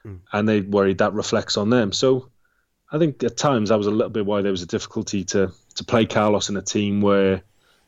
[0.07, 0.21] Mm.
[0.33, 1.93] And they're worried that reflects on them.
[1.93, 2.31] So
[2.91, 5.53] I think at times that was a little bit why there was a difficulty to
[5.75, 7.43] to play Carlos in a team where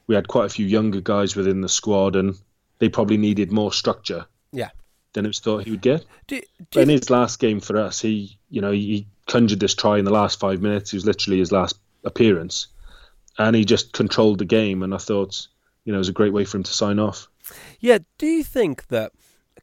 [0.07, 2.39] we had quite a few younger guys within the squad, and
[2.79, 4.27] they probably needed more structure.
[4.53, 4.71] Yeah.
[5.13, 6.05] Than it was thought he would get.
[6.27, 9.99] Do, do in his last game for us, he you know he conjured this try
[9.99, 10.93] in the last five minutes.
[10.93, 12.69] It was literally his last appearance,
[13.39, 14.83] and he just controlled the game.
[14.83, 15.47] And I thought,
[15.85, 17.29] you know, it was a great way for him to sign off.
[17.81, 17.99] Yeah.
[18.19, 19.13] Do you think that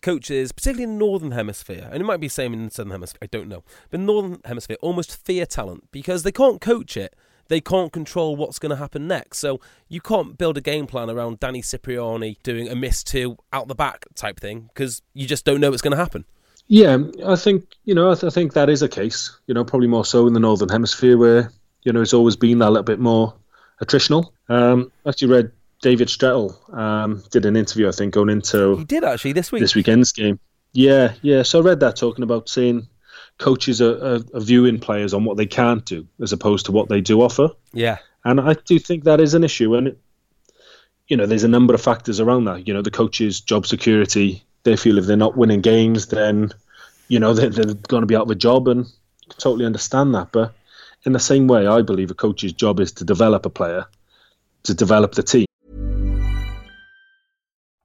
[0.02, 2.92] coaches, particularly in the northern hemisphere, and it might be the same in the southern
[2.92, 7.16] hemisphere, I don't know, but northern hemisphere almost fear talent because they can't coach it.
[7.50, 9.38] They can't control what's going to happen next.
[9.38, 13.70] So you can't build a game plan around Danny Cipriani doing a miss two out
[13.70, 16.26] the back type thing because you just don't know what's going to happen.
[16.68, 19.38] Yeah, I think you know I, th- I, think that is a case.
[19.48, 21.52] You know, probably more so in the northern hemisphere where
[21.84, 23.34] you know it's always been that little bit more
[23.82, 24.32] attritional.
[24.50, 28.86] Um, I actually read David Strettle um, did an interview, I think, going into he
[28.86, 30.40] did actually this week this weekend's game.
[30.74, 31.44] Yeah, yeah.
[31.44, 32.88] So I read that talking about saying
[33.38, 36.90] coaches are, are, are, viewing players on what they can't do as opposed to what
[36.90, 37.50] they do offer.
[37.74, 40.00] Yeah, and I do think that is an issue, and it,
[41.08, 42.68] you know, there's a number of factors around that.
[42.68, 44.44] You know, the coaches' job security.
[44.64, 46.52] They feel if they're not winning games, then
[47.08, 48.88] you know they're, they're going to be out of a job, and
[49.38, 50.32] totally understand that.
[50.32, 50.54] But
[51.06, 53.86] in the same way, I believe a coach's job is to develop a player,
[54.64, 55.46] to develop the team.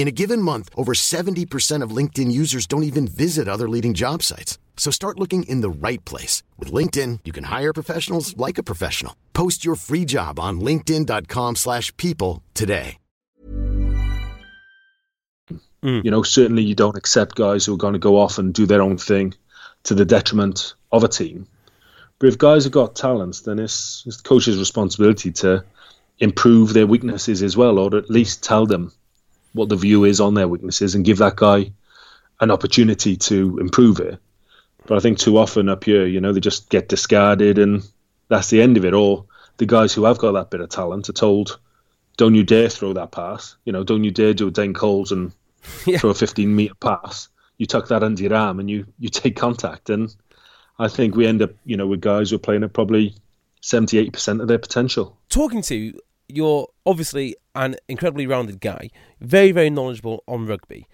[0.00, 4.22] In a given month, over 70% of LinkedIn users don't even visit other leading job
[4.22, 4.56] sites.
[4.78, 6.42] So start looking in the right place.
[6.56, 9.14] With LinkedIn, you can hire professionals like a professional.
[9.34, 12.96] Post your free job on linkedin.com slash people today.
[15.84, 16.02] Mm.
[16.02, 18.64] You know, certainly you don't accept guys who are going to go off and do
[18.64, 19.34] their own thing
[19.82, 21.46] to the detriment of a team.
[22.18, 25.62] But if guys have got talents, then it's, it's the coach's responsibility to
[26.20, 28.92] improve their weaknesses as well, or at least tell them
[29.52, 31.72] what the view is on their weaknesses and give that guy
[32.40, 34.18] an opportunity to improve it.
[34.86, 37.82] But I think too often up here, you know, they just get discarded and
[38.28, 38.94] that's the end of it.
[38.94, 39.26] Or
[39.58, 41.58] the guys who have got that bit of talent are told,
[42.16, 43.56] don't you dare throw that pass.
[43.64, 45.32] You know, don't you dare do a Dane Coles and
[45.86, 45.98] yeah.
[45.98, 47.28] throw a 15 metre pass.
[47.58, 49.90] You tuck that under your arm and you, you take contact.
[49.90, 50.14] And
[50.78, 53.14] I think we end up, you know, with guys who are playing at probably
[53.60, 55.18] 70, 80% of their potential.
[55.28, 56.00] Talking to
[56.34, 58.90] you're obviously an incredibly rounded guy,
[59.20, 60.86] very, very knowledgeable on rugby.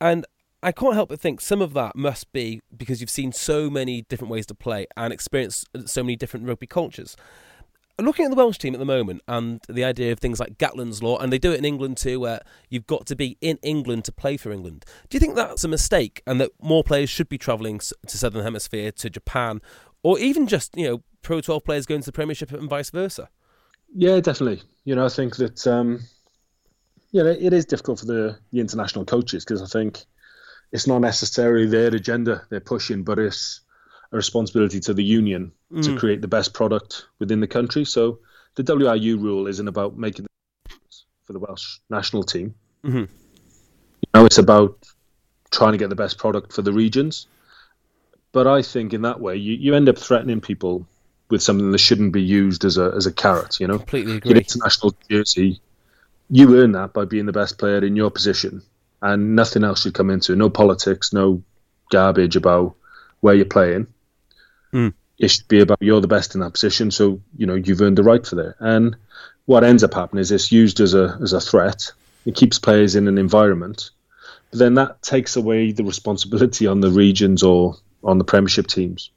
[0.00, 0.26] And
[0.62, 4.02] I can't help but think some of that must be because you've seen so many
[4.02, 7.16] different ways to play and experienced so many different rugby cultures
[8.00, 11.02] looking at the Welsh team at the moment and the idea of things like Gatland's
[11.02, 14.04] Law, and they do it in England too, where you've got to be in England
[14.04, 14.84] to play for England.
[15.08, 18.42] Do you think that's a mistake and that more players should be travelling to Southern
[18.42, 19.60] Hemisphere, to Japan,
[20.02, 23.28] or even just, you know, Pro 12 players going to the Premiership and vice versa?
[23.94, 24.62] Yeah, definitely.
[24.84, 26.00] You know, I think that, um,
[27.10, 30.04] yeah, it is difficult for the, the international coaches because I think
[30.72, 33.60] it's not necessarily their agenda they're pushing, but it's
[34.12, 35.82] a responsibility to the union mm.
[35.84, 37.84] to create the best product within the country.
[37.84, 38.20] So
[38.54, 40.26] the WRU rule isn't about making
[41.24, 42.54] for the Welsh national team.
[42.84, 42.98] Mm-hmm.
[42.98, 44.78] You know, it's about
[45.50, 47.26] trying to get the best product for the regions.
[48.32, 50.86] But I think in that way, you, you end up threatening people
[51.28, 53.60] with something that shouldn't be used as a as a carrot.
[53.60, 54.30] You know, completely agree.
[54.30, 55.60] Your international jersey,
[56.30, 58.62] you earn that by being the best player in your position,
[59.02, 60.32] and nothing else should come into.
[60.32, 60.36] It.
[60.36, 61.42] No politics, no
[61.90, 62.76] garbage about
[63.20, 63.86] where you're playing.
[64.72, 64.94] Mm.
[65.18, 67.98] It should be about you're the best in that position, so you know you've earned
[67.98, 68.56] the right for that.
[68.60, 68.96] And
[69.46, 71.92] what ends up happening is it's used as a as a threat.
[72.24, 73.90] It keeps players in an environment,
[74.50, 79.10] but then that takes away the responsibility on the regions or on the Premiership teams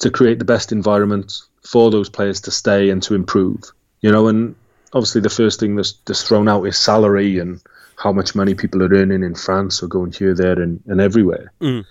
[0.00, 1.32] to create the best environment
[1.62, 3.62] for those players to stay and to improve.
[4.00, 4.54] You know, and
[4.92, 7.60] obviously the first thing that's, that's thrown out is salary and
[7.96, 11.52] how much money people are earning in France or going here, there, and, and everywhere.
[11.60, 11.84] Mm.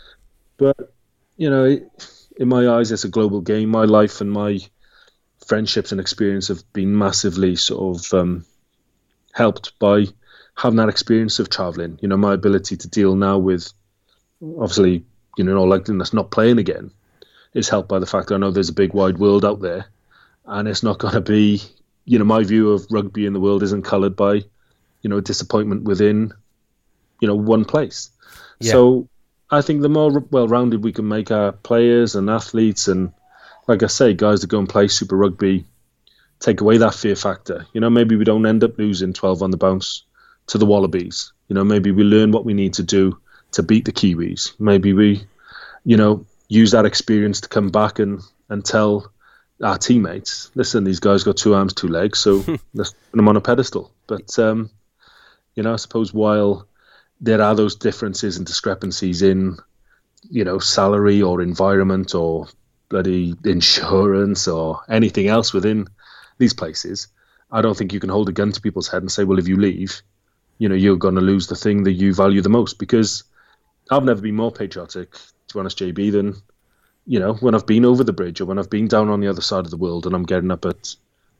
[0.57, 0.93] But
[1.37, 1.65] you know.
[1.65, 3.69] It, in my eyes, it's a global game.
[3.69, 4.59] My life and my
[5.47, 8.45] friendships and experience have been massively sort of um,
[9.33, 10.05] helped by
[10.55, 11.97] having that experience of traveling.
[12.01, 13.71] You know, my ability to deal now with,
[14.41, 15.03] obviously,
[15.37, 16.91] you know, all that's not playing again,
[17.53, 19.85] is helped by the fact that I know there's a big wide world out there,
[20.45, 21.61] and it's not going to be,
[22.05, 24.43] you know, my view of rugby in the world isn't coloured by,
[25.01, 26.33] you know, disappointment within,
[27.19, 28.09] you know, one place.
[28.59, 28.71] Yeah.
[28.71, 29.07] So
[29.49, 33.11] I think the more well-rounded we can make our players and athletes, and
[33.67, 35.65] like I say, guys that go and play Super Rugby,
[36.39, 37.65] take away that fear factor.
[37.73, 40.03] You know, maybe we don't end up losing 12 on the bounce
[40.47, 41.33] to the Wallabies.
[41.47, 43.17] You know, maybe we learn what we need to do
[43.51, 44.53] to beat the Kiwis.
[44.59, 45.23] Maybe we,
[45.83, 49.11] you know, use that experience to come back and, and tell
[49.63, 53.37] our teammates, listen, these guys got two arms, two legs, so let's put them on
[53.37, 53.91] a pedestal.
[54.07, 54.69] But, um,
[55.55, 56.67] you know, I suppose while
[57.19, 59.57] there are those differences and discrepancies in,
[60.29, 62.47] you know, salary or environment or
[62.89, 65.87] bloody insurance or anything else within
[66.37, 67.07] these places.
[67.51, 69.47] I don't think you can hold a gun to people's head and say, well, if
[69.47, 70.01] you leave,
[70.57, 72.77] you know, you're going to lose the thing that you value the most.
[72.77, 73.23] Because
[73.89, 75.15] I've never been more patriotic,
[75.47, 76.35] to be honest, JB, than,
[77.05, 79.27] you know, when I've been over the bridge or when I've been down on the
[79.27, 80.95] other side of the world and I'm getting up at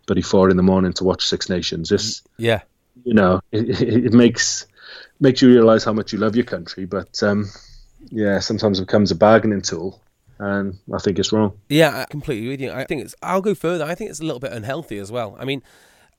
[0.07, 1.91] 34 in the morning to watch Six Nations.
[1.91, 2.61] It's, yeah,
[3.03, 4.65] you know, it, it, it makes
[5.19, 6.85] makes you realise how much you love your country.
[6.85, 7.49] But um,
[8.09, 10.01] yeah, sometimes it becomes a bargaining tool,
[10.39, 11.57] and I think it's wrong.
[11.69, 12.71] Yeah, I completely with you.
[12.71, 13.15] I think it's.
[13.21, 13.85] I'll go further.
[13.85, 15.35] I think it's a little bit unhealthy as well.
[15.39, 15.61] I mean,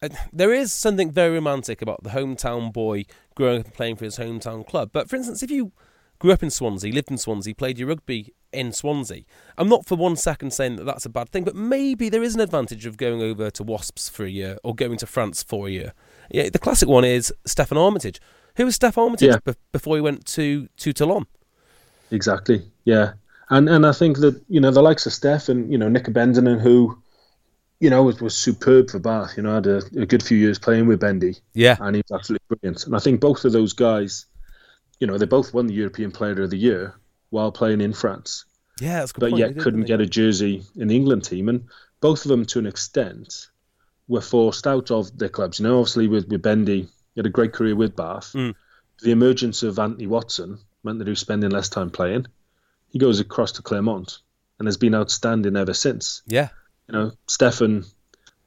[0.02, 4.04] uh, there is something very romantic about the hometown boy growing up and playing for
[4.04, 4.90] his hometown club.
[4.92, 5.72] But for instance, if you
[6.18, 9.24] grew up in Swansea, lived in Swansea, played your rugby in Swansea,
[9.56, 12.34] I'm not for one second saying that that's a bad thing, but maybe there is
[12.34, 15.68] an advantage of going over to Wasps for a year or going to France for
[15.68, 15.92] a year.
[16.30, 18.20] Yeah, the classic one is Steffon Armitage.
[18.56, 19.52] Who was Steph Armitage yeah.
[19.72, 21.26] before he went to to Toulon?
[22.10, 22.62] Exactly.
[22.84, 23.12] Yeah,
[23.50, 26.04] and and I think that you know the likes of Steph and you know Nick
[26.04, 27.00] Abendanon who
[27.80, 29.36] you know, was, was superb for Bath.
[29.36, 31.36] You know, had a, a, good few years playing with Bendy.
[31.54, 31.76] Yeah.
[31.78, 32.86] And he was absolutely brilliant.
[32.86, 34.26] And I think both of those guys,
[35.00, 36.94] you know, they both won the European Player of the Year
[37.30, 38.44] while playing in France.
[38.80, 41.48] Yeah, But point, yet couldn't get a jersey in the England team.
[41.48, 41.64] And
[42.00, 43.48] both of them, to an extent,
[44.06, 45.58] were forced out of their clubs.
[45.58, 48.32] You know, obviously with, with Bendy, he had a great career with Bath.
[48.34, 48.54] Mm.
[49.02, 52.26] The emergence of Anthony Watson meant that he was spending less time playing.
[52.90, 54.18] He goes across to Clermont
[54.58, 56.22] and has been outstanding ever since.
[56.26, 56.48] Yeah
[56.88, 57.86] you know, Steffon,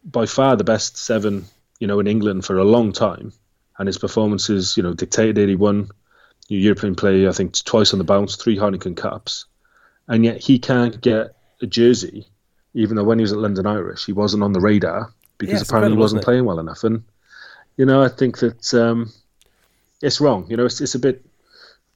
[0.03, 1.45] by far the best seven,
[1.79, 3.31] you know, in England for a long time,
[3.77, 5.47] and his performances, you know, dictated.
[5.47, 5.89] He won
[6.57, 9.45] European Player, I think, twice on the bounce, three Heineken Cups,
[10.07, 12.27] and yet he can't get a jersey,
[12.73, 15.63] even though when he was at London Irish, he wasn't on the radar because yeah,
[15.67, 16.83] apparently he wasn't playing well enough.
[16.83, 17.03] And
[17.77, 19.11] you know, I think that um,
[20.01, 20.45] it's wrong.
[20.49, 21.25] You know, it's it's a bit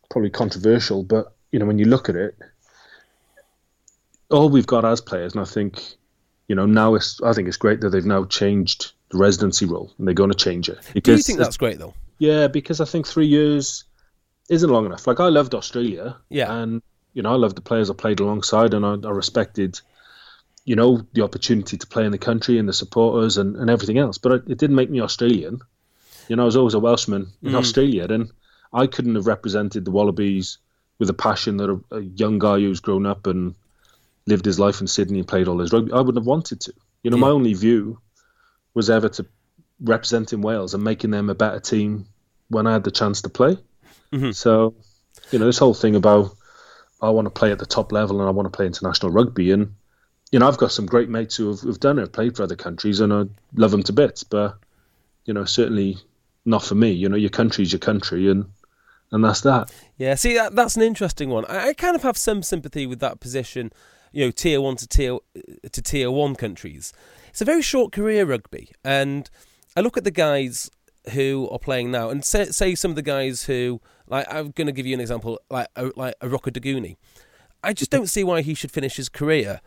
[0.09, 2.37] probably controversial, but you know, when you look at it,
[4.29, 5.81] all we've got as players, and I think
[6.47, 9.93] you know, now it's I think it's great that they've now changed the residency rule
[9.97, 10.79] and they're going to change it.
[10.93, 11.93] Because, Do you think that's great though?
[12.19, 13.83] Yeah, because I think three years
[14.49, 15.07] isn't long enough.
[15.07, 16.81] Like I loved Australia, yeah, and
[17.13, 19.79] you know I loved the players I played alongside, and I, I respected,
[20.65, 23.97] you know, the opportunity to play in the country and the supporters and, and everything
[23.97, 24.17] else.
[24.17, 25.61] But it, it didn't make me Australian.
[26.27, 27.55] You know, I was always a Welshman in mm.
[27.55, 28.31] Australia, and
[28.73, 30.57] I couldn't have represented the Wallabies
[30.99, 33.55] with a passion that a, a young guy who's grown up and
[34.27, 35.91] lived his life in Sydney and played all his rugby.
[35.91, 36.73] I wouldn't have wanted to.
[37.03, 37.21] You know, yeah.
[37.21, 37.99] my only view
[38.73, 39.25] was ever to
[39.79, 42.07] representing Wales and making them a better team
[42.49, 43.57] when I had the chance to play.
[44.15, 44.31] Mm-hmm.
[44.31, 44.75] So,
[45.31, 46.31] you know, this whole thing about
[47.01, 49.51] I want to play at the top level and I want to play international rugby.
[49.51, 49.75] And,
[50.31, 52.55] you know, I've got some great mates who have, who've done it, played for other
[52.55, 53.23] countries, and I
[53.55, 54.23] love them to bits.
[54.23, 54.57] But,
[55.25, 55.97] you know, certainly
[56.45, 56.91] not for me.
[56.91, 58.29] You know, your country's your country.
[58.29, 58.45] And,
[59.11, 59.71] and that's that.
[59.97, 61.45] Yeah, see, that, that's an interesting one.
[61.45, 63.71] I, I kind of have some sympathy with that position
[64.15, 65.17] you know tier one to tier
[65.71, 66.93] to tier one countries.
[67.29, 69.29] It's a very short career rugby, and
[69.75, 70.71] I look at the guys
[71.09, 74.67] who are playing now, and say, say some of the guys who like I'm going
[74.67, 76.97] to give you an example, like like a Rokoduguni.
[77.63, 79.59] I just don't see why he should finish his career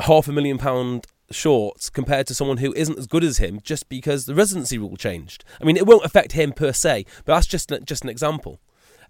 [0.00, 3.88] half a million pound short compared to someone who isn't as good as him just
[3.88, 5.44] because the residency rule changed.
[5.60, 8.60] I mean, it won't affect him per se, but that's just just an example.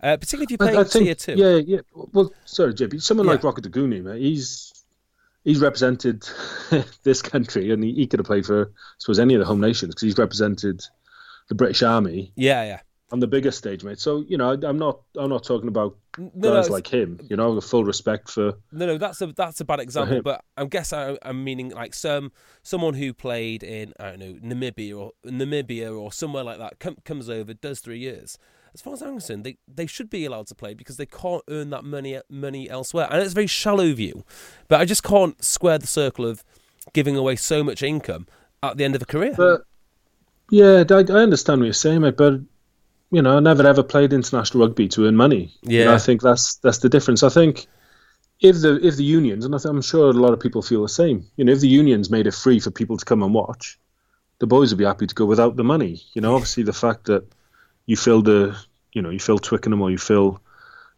[0.03, 1.35] Uh, particularly if you play tier two.
[1.37, 1.81] Yeah, yeah.
[1.95, 3.01] Well, sorry, JB.
[3.03, 3.33] Someone yeah.
[3.33, 4.73] like Rokoduguni, man, he's
[5.45, 6.29] he's represented
[7.03, 9.61] this country, and he, he, could have played for, I suppose, any of the home
[9.61, 10.83] nations because he's represented
[11.49, 12.33] the British Army.
[12.37, 12.81] Yeah, yeah.
[13.13, 14.01] On the biggest stage, mate.
[14.01, 17.21] So you know, I'm not, I'm not talking about no, guys no, like him.
[17.31, 18.55] You know, full respect for.
[18.73, 20.23] No, no, that's a that's a bad example.
[20.23, 22.33] But I guess I, I'm meaning like some
[22.65, 26.97] someone who played in I don't know Namibia or Namibia or somewhere like that com-
[27.05, 28.39] comes over, does three years
[28.77, 31.43] as far as I'm concerned, they, they should be allowed to play because they can't
[31.49, 33.09] earn that money money elsewhere.
[33.11, 34.23] And it's a very shallow view,
[34.69, 36.45] but I just can't square the circle of
[36.93, 38.27] giving away so much income
[38.63, 39.33] at the end of a career.
[39.35, 39.63] But
[40.51, 42.17] yeah, I, I understand what you're saying, mate.
[42.17, 42.41] But
[43.11, 45.55] you know, I never ever played international rugby to earn money.
[45.63, 47.23] Yeah, know, I think that's that's the difference.
[47.23, 47.67] I think
[48.41, 51.27] if the if the unions, and I'm sure a lot of people feel the same.
[51.37, 53.79] You know, if the unions made it free for people to come and watch,
[54.39, 56.03] the boys would be happy to go without the money.
[56.15, 57.25] You know, obviously the fact that
[57.87, 58.57] you fill the
[58.93, 60.41] you know you fill Twickenham or you fill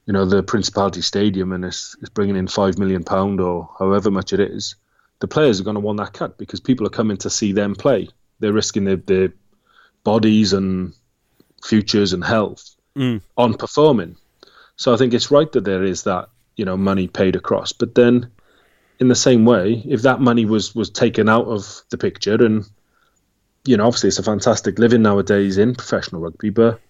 [0.07, 4.11] you know the Principality Stadium and it's, it's bringing in five million pound or however
[4.11, 4.77] much it is,
[5.21, 7.75] the players are going to want that cut because people are coming to see them
[7.75, 8.09] play.
[8.41, 9.33] They're risking their, their
[10.05, 10.95] bodies and
[11.65, 13.21] futures and health mm.
[13.37, 14.17] on performing.
[14.77, 17.73] So I think it's right that there is that you know money paid across.
[17.73, 18.31] But then,
[19.01, 22.65] in the same way, if that money was was taken out of the picture and
[23.65, 26.81] you know, obviously it's a fantastic living nowadays in professional rugby, but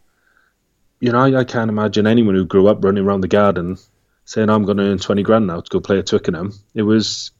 [1.00, 3.78] you know, I, I can't imagine anyone who grew up running around the garden
[4.24, 7.32] saying, "I'm going to earn twenty grand now to go play at Twickenham." It was,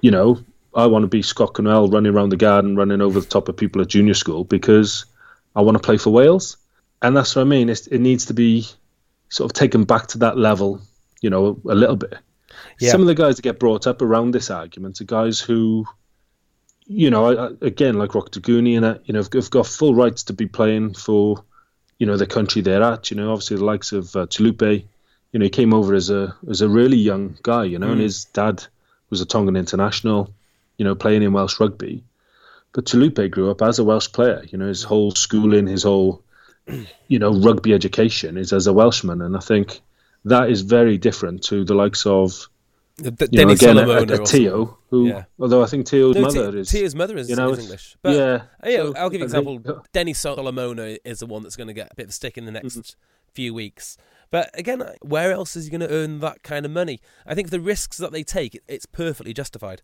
[0.00, 0.38] you know,
[0.74, 3.56] I want to be Scott Quinnell running around the garden, running over the top of
[3.56, 5.06] people at junior school because
[5.54, 6.56] I want to play for Wales,
[7.02, 7.68] and that's what I mean.
[7.68, 8.66] It's, it needs to be
[9.28, 10.80] sort of taken back to that level,
[11.20, 12.14] you know, a little bit.
[12.80, 12.90] Yeah.
[12.90, 15.86] Some of the guys that get brought up around this argument are guys who
[16.86, 20.46] you know, again, like Rokoduguni and that, you know, have, got full rights to be
[20.46, 21.42] playing for
[21.98, 23.10] you know, the country they're at.
[23.10, 26.60] You know, obviously the likes of uh, you know, he came over as a as
[26.60, 27.92] a really young guy, you know, mm.
[27.92, 28.64] and his dad
[29.10, 30.32] was a Tongan international,
[30.78, 32.04] you know, playing in Welsh rugby.
[32.72, 34.44] But Taulupe grew up as a Welsh player.
[34.50, 36.22] You know, his whole schooling, his whole,
[37.08, 39.80] you know, rugby education is as a Welshman, and I think
[40.24, 42.48] that is very different to the likes of.
[42.98, 45.24] You know, again, a, a, a Teo, who, yeah.
[45.40, 47.96] although I think Teo's no, mother T- is Teo's mother is, you know, is English.
[48.02, 48.76] But, yeah, yeah.
[48.76, 49.84] So, I'll give you an example.
[49.92, 52.44] Denny Solomona is the one that's going to get a bit of a stick in
[52.44, 53.32] the next mm-hmm.
[53.32, 53.98] few weeks.
[54.30, 57.00] But again, where else is he going to earn that kind of money?
[57.26, 59.82] I think the risks that they take, it's perfectly justified.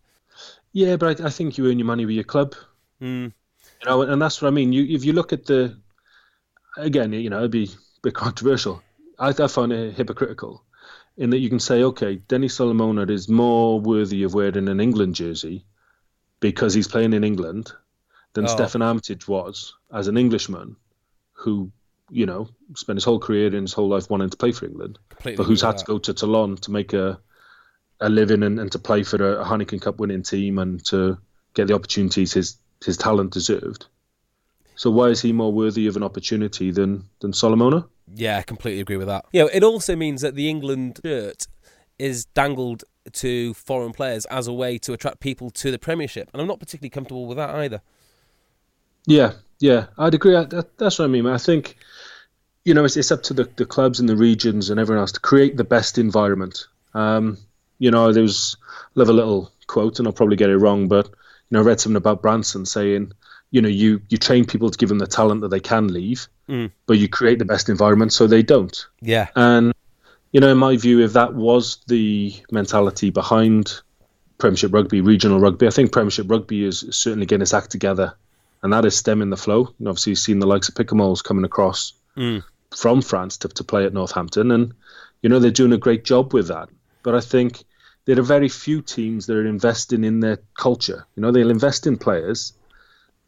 [0.73, 2.55] Yeah, but I, I think you earn your money with your club.
[3.01, 3.33] Mm.
[3.81, 4.73] You know, and that's what I mean.
[4.73, 5.77] You, if you look at the,
[6.77, 8.81] again, you know, it'd be a bit controversial.
[9.19, 10.63] I, I find it hypocritical
[11.17, 15.15] in that you can say, okay, Denny Solomona is more worthy of wearing an England
[15.15, 15.65] jersey
[16.39, 17.71] because he's playing in England
[18.33, 18.47] than oh.
[18.47, 20.77] Steffon Armitage was as an Englishman
[21.33, 21.71] who
[22.11, 24.99] you know, spent his whole career and his whole life wanting to play for England,
[25.09, 25.79] Completely but who's had that.
[25.79, 27.19] to go to Toulon to make a
[28.01, 31.17] a living and, and to play for a, a Heineken Cup winning team and to
[31.53, 33.85] get the opportunities his his talent deserved.
[34.75, 37.85] So why is he more worthy of an opportunity than than Solomona?
[38.13, 39.25] Yeah, I completely agree with that.
[39.31, 41.47] Yeah, it also means that the England shirt
[41.97, 42.83] is dangled
[43.13, 46.59] to foreign players as a way to attract people to the Premiership, and I'm not
[46.59, 47.81] particularly comfortable with that either.
[49.05, 50.33] Yeah, yeah, I'd agree.
[50.77, 51.25] That's what I mean.
[51.27, 51.77] I think
[52.63, 55.13] you know, it's, it's up to the, the clubs and the regions and everyone else
[55.13, 56.67] to create the best environment.
[56.93, 57.37] Um,
[57.81, 58.55] you know, there's
[58.93, 61.13] love a little quote, and I'll probably get it wrong, but you
[61.49, 63.11] know, I read something about Branson saying,
[63.49, 66.27] you know, you you train people to give them the talent that they can leave,
[66.47, 66.71] mm.
[66.85, 68.85] but you create the best environment so they don't.
[69.01, 69.29] Yeah.
[69.35, 69.73] And
[70.31, 73.81] you know, in my view, if that was the mentality behind
[74.37, 78.13] Premiership rugby, regional rugby, I think Premiership rugby is certainly getting its act together,
[78.61, 79.73] and that is stemming the flow.
[79.79, 82.43] And obviously, you've seen the likes of Picamoles coming across mm.
[82.77, 84.71] from France to, to play at Northampton, and
[85.23, 86.69] you know they're doing a great job with that.
[87.01, 87.63] But I think
[88.11, 91.07] there are very few teams that are investing in their culture.
[91.15, 92.51] You know, they'll invest in players,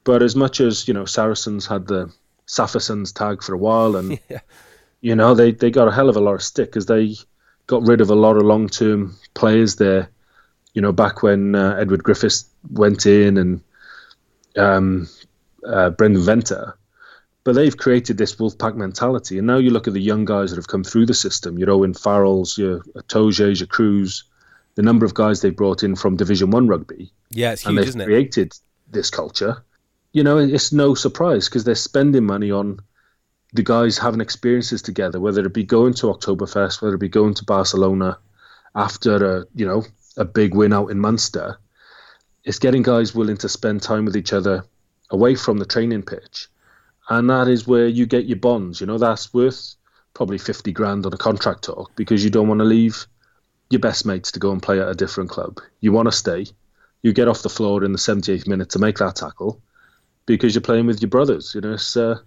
[0.03, 2.11] but as much as you know, Saracens had the
[2.47, 4.41] Saffacens tag for a while, and yeah.
[4.99, 7.15] you know they they got a hell of a lot of stick because they
[7.65, 10.09] got rid of a lot of long term players there.
[10.73, 13.61] You know, back when uh, Edward Griffiths went in and
[14.57, 15.07] um,
[15.65, 16.77] uh, Brendan Venter,
[17.45, 19.37] but they've created this Wolfpack mentality.
[19.37, 21.69] And now you look at the young guys that have come through the system, your
[21.69, 24.23] Owen Farrells, your Tojes, your Kruis,
[24.75, 27.11] the number of guys they brought in from Division One rugby.
[27.29, 28.05] Yeah, it's huge, isn't it?
[28.05, 28.53] created
[28.89, 29.63] this culture.
[30.11, 32.79] You know, it's no surprise because they're spending money on
[33.53, 37.33] the guys having experiences together, whether it be going to Oktoberfest, whether it be going
[37.35, 38.17] to Barcelona
[38.75, 39.83] after a, you know,
[40.17, 41.57] a big win out in Munster.
[42.43, 44.65] It's getting guys willing to spend time with each other
[45.09, 46.47] away from the training pitch
[47.09, 48.79] and that is where you get your bonds.
[48.79, 49.75] You know, that's worth
[50.13, 53.07] probably 50 grand on a contract talk because you don't want to leave
[53.73, 55.59] your best mates to go and play at a different club.
[55.81, 56.45] You want to stay.
[57.01, 59.61] You get off the floor in the 78th minute to make that tackle
[60.25, 61.53] because you're playing with your brothers.
[61.53, 62.19] You know, it's, uh,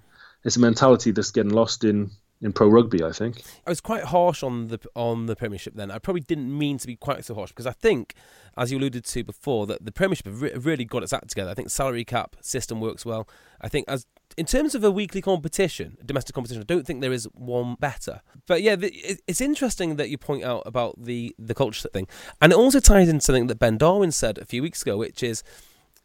[0.45, 2.11] it's a mentality that's getting lost in
[2.43, 3.03] in pro rugby.
[3.03, 5.75] I think I was quite harsh on the on the Premiership.
[5.75, 8.15] Then I probably didn't mean to be quite so harsh because I think,
[8.57, 11.51] as you alluded to before, that the Premiership have re- really got its act together.
[11.51, 13.29] I think salary cap system works well.
[13.61, 17.13] I think as in terms of a weekly competition, domestic competition, I don't think there
[17.13, 18.21] is one better.
[18.47, 22.07] But yeah, it's interesting that you point out about the the culture thing,
[22.41, 25.23] and it also ties in something that Ben Darwin said a few weeks ago, which
[25.23, 25.43] is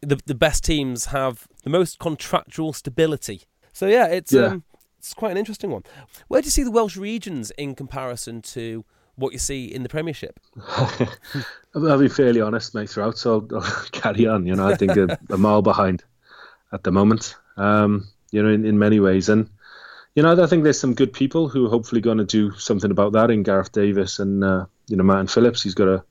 [0.00, 3.42] the the best teams have the most contractual stability.
[3.72, 4.46] So yeah, it's yeah.
[4.46, 4.64] Um,
[4.98, 5.82] it's quite an interesting one.
[6.28, 8.84] Where do you see the Welsh regions in comparison to
[9.16, 10.38] what you see in the Premiership?
[11.74, 12.88] I'll be fairly honest, mate.
[12.88, 14.46] Throughout, so I'll, I'll carry on.
[14.46, 16.04] You know, I think a, a mile behind
[16.72, 17.34] at the moment.
[17.56, 19.28] Um, you know, in, in many ways.
[19.28, 19.48] And,
[20.14, 22.90] you know, I think there's some good people who are hopefully going to do something
[22.90, 25.62] about that in Gareth Davies and, uh, you know, Martyn Phillips.
[25.62, 26.04] He's got a,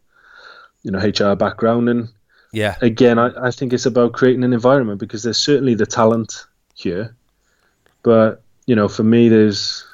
[0.83, 1.89] you know, HR background.
[1.89, 2.09] And
[2.53, 6.45] yeah, again, I, I think it's about creating an environment because there's certainly the talent
[6.75, 7.15] here.
[8.03, 9.85] But, you know, for me, there's,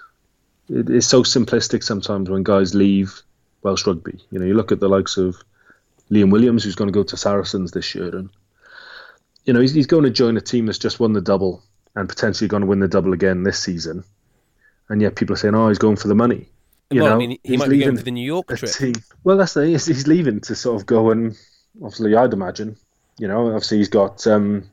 [0.70, 3.22] it, it's so simplistic sometimes when guys leave
[3.64, 4.20] Welsh rugby.
[4.32, 5.44] You know, you look at the likes of
[6.12, 8.30] Liam Williams, who's going to go to Saracens this year, and
[9.46, 11.64] you know he's, he's going to join a team that's just won the double
[11.98, 14.04] and potentially going to win the double again this season.
[14.90, 16.50] And yet people are saying, "Oh, he's going for the money."
[16.90, 18.72] You well, know, I mean, he might be going for the New York trip.
[18.72, 18.94] Team.
[19.24, 21.38] Well, that's the he's, he's leaving to sort of go and
[21.84, 22.78] obviously, I'd imagine,
[23.20, 24.70] you know, obviously he's got um,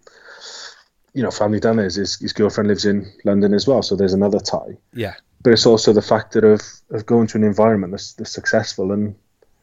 [1.14, 1.86] you know family down there.
[1.86, 4.76] His his girlfriend lives in London as well, so there's another tie.
[4.92, 6.60] Yeah, but it's also the factor of
[6.90, 9.14] of going to an environment that's, that's successful and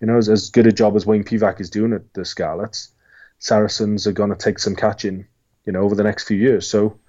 [0.01, 2.91] you know as, as good a job as Wayne Pivac is doing at the Scarlets,
[3.39, 5.27] Saracens are going to take some catching,
[5.65, 6.67] you know, over the next few years.
[6.67, 6.99] So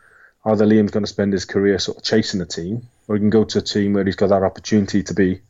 [0.45, 3.30] either Liam's going to spend his career sort of chasing a team, or he can
[3.30, 5.40] go to a team where he's got that opportunity to be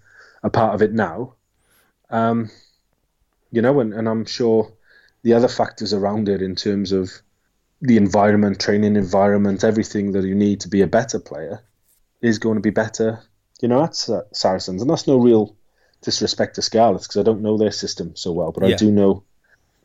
[0.42, 1.34] a part of it now.
[2.10, 2.50] Um,
[3.50, 4.72] you know, and, and I'm sure
[5.22, 7.10] the other factors around it in terms of
[7.80, 11.62] the environment, training environment, everything that you need to be a better player
[12.20, 13.20] is going to be better,
[13.60, 13.96] you know, at
[14.32, 14.82] Saracens.
[14.82, 15.56] And that's no real
[16.02, 18.74] disrespect to Scarlets because I don't know their system so well, but yeah.
[18.74, 19.24] I do know,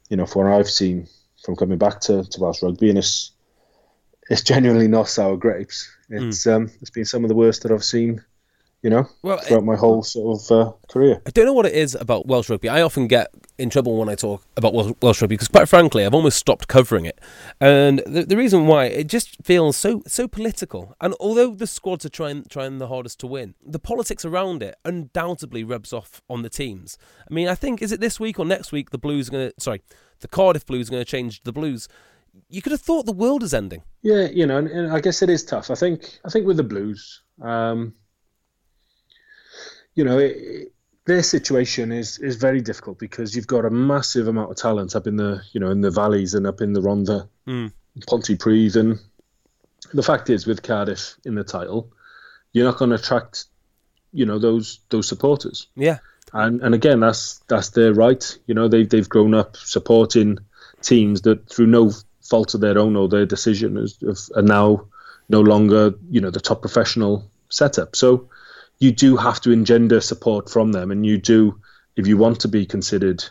[0.10, 1.08] you know, from what I've seen
[1.44, 3.32] from coming back to, to Welsh rugby, and it's
[4.30, 5.90] it's genuinely not sour grapes.
[6.10, 6.56] It's mm.
[6.56, 8.24] um, it's been some of the worst that I've seen
[8.84, 11.20] you know, well, throughout my whole sort of uh, career.
[11.26, 12.70] I don't know what it is about Welsh rugby.
[12.70, 16.14] I often get in trouble when I talk about Welsh rugby because, quite frankly, I've
[16.14, 17.20] almost stopped covering it.
[17.60, 20.96] And the, the reason why it just feels so so political.
[21.02, 24.76] And although the squads are trying trying the hardest to win, the politics around it
[24.86, 27.00] undoubtedly rubs off on the teams.
[27.30, 29.50] I mean, I think is it this week or next week the Blues are going
[29.50, 29.82] to sorry,
[30.20, 31.88] the Cardiff Blues are going to change the Blues
[32.50, 33.84] you could have thought the world is ending.
[34.02, 35.70] Yeah, you know, and, and, I guess it is tough.
[35.70, 37.94] I think I think with the Blues, um,
[39.96, 40.72] you know, it,
[41.06, 45.08] their situation is is very difficult because you've got a massive amount of talent up
[45.08, 47.72] in the you know in the valleys and up in the Rhondda, mm.
[48.02, 49.00] Pontypridd, and
[49.94, 51.92] the fact is with Cardiff in the title,
[52.52, 53.46] you're not going to attract
[54.12, 55.68] you know those those supporters.
[55.76, 56.00] Yeah,
[56.34, 58.38] and and again that's that's their right.
[58.46, 60.40] You know they've they've grown up supporting
[60.82, 61.92] teams that through no
[62.30, 64.86] fault of their own or their decision is, are now
[65.30, 67.96] no longer you know the top professional setup.
[67.96, 68.30] So
[68.80, 71.60] you do have to engender support from them, and you do,
[71.96, 73.24] if you want to be considered,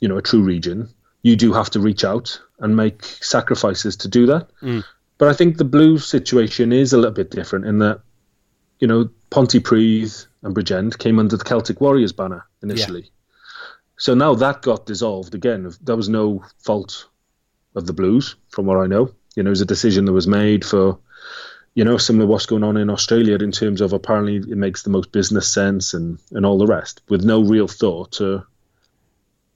[0.00, 0.88] you know, a true region,
[1.22, 4.48] you do have to reach out and make sacrifices to do that.
[4.62, 4.84] Mm.
[5.18, 8.00] But I think the Blues situation is a little bit different in that,
[8.78, 13.02] you know, Pontypridd and Bridgend came under the Celtic Warriors banner initially.
[13.02, 13.08] Yeah.
[13.98, 15.68] So now that got dissolved again.
[15.82, 17.06] There was no fault
[17.78, 19.14] of the Blues, from what I know.
[19.34, 20.98] You know, it was a decision that was made for
[21.78, 24.90] you know, similar what's going on in Australia in terms of apparently it makes the
[24.90, 28.44] most business sense and, and all the rest, with no real thought to,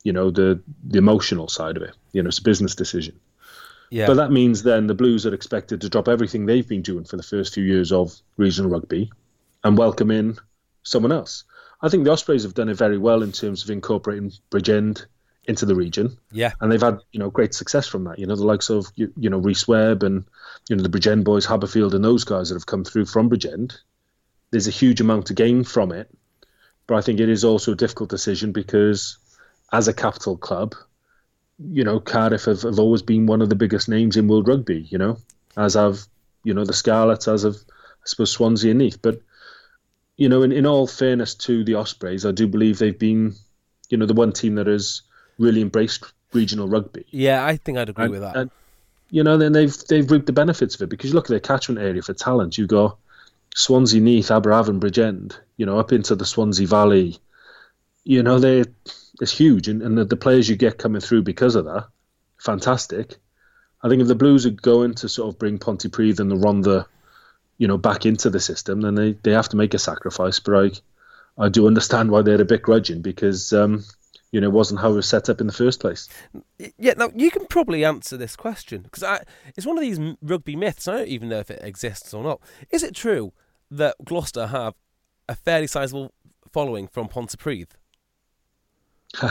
[0.05, 1.97] you know, the the emotional side of it.
[2.13, 3.19] You know, it's a business decision.
[3.91, 4.07] Yeah.
[4.07, 7.17] But that means then the Blues are expected to drop everything they've been doing for
[7.17, 9.11] the first few years of regional rugby
[9.65, 10.39] and welcome in
[10.85, 11.43] someone else.
[11.83, 15.07] I think the Ospreys have done it very well in terms of incorporating Bridgend
[15.45, 16.17] into the region.
[16.31, 16.53] Yeah.
[16.61, 18.19] And they've had, you know, great success from that.
[18.19, 20.25] You know, the likes of, you, you know, Rhys Webb and,
[20.69, 23.77] you know, the Bridgend boys, Haberfield and those guys that have come through from Bridgend.
[24.51, 26.09] There's a huge amount to gain from it.
[26.87, 29.19] But I think it is also a difficult decision because
[29.73, 30.75] as a capital club,
[31.59, 34.87] you know, Cardiff have, have always been one of the biggest names in world rugby,
[34.91, 35.19] you know,
[35.57, 36.01] as have,
[36.45, 39.01] you know, the Scarlets, as of, I suppose, Swansea and Neath.
[39.01, 39.23] But,
[40.17, 43.35] you know, in, in all fairness to the Ospreys, I do believe they've been,
[43.89, 45.03] you know, the one team that has
[45.43, 47.05] really embraced regional rugby.
[47.11, 48.37] Yeah, I think I'd agree and, with that.
[48.37, 48.51] And,
[49.11, 51.41] you know, then they've they've reaped the benefits of it because you look at their
[51.41, 52.57] catchment area for talent.
[52.57, 52.97] You go
[53.55, 55.37] Swansea, Neath, Aberavon, Bridgend.
[55.57, 57.19] You know, up into the Swansea Valley.
[58.05, 58.65] You know, they
[59.21, 61.87] it's huge, and, and the, the players you get coming through because of that,
[62.39, 63.17] fantastic.
[63.83, 66.87] I think if the Blues are going to sort of bring Pontypridd and the Rhondda,
[67.59, 70.39] you know, back into the system, then they, they have to make a sacrifice.
[70.39, 70.83] But
[71.39, 73.85] I, I do understand why they're a bit grudging because um,
[74.33, 76.09] you know, wasn't how it was set up in the first place.
[76.79, 79.05] Yeah, now you can probably answer this question because
[79.55, 80.89] it's one of these rugby myths.
[80.89, 82.41] I don't even know if it exists or not.
[82.71, 83.35] Is it true
[83.71, 84.75] that Gloucester have
[85.29, 86.13] a fairly sizable
[86.51, 87.69] following from Pontypridd?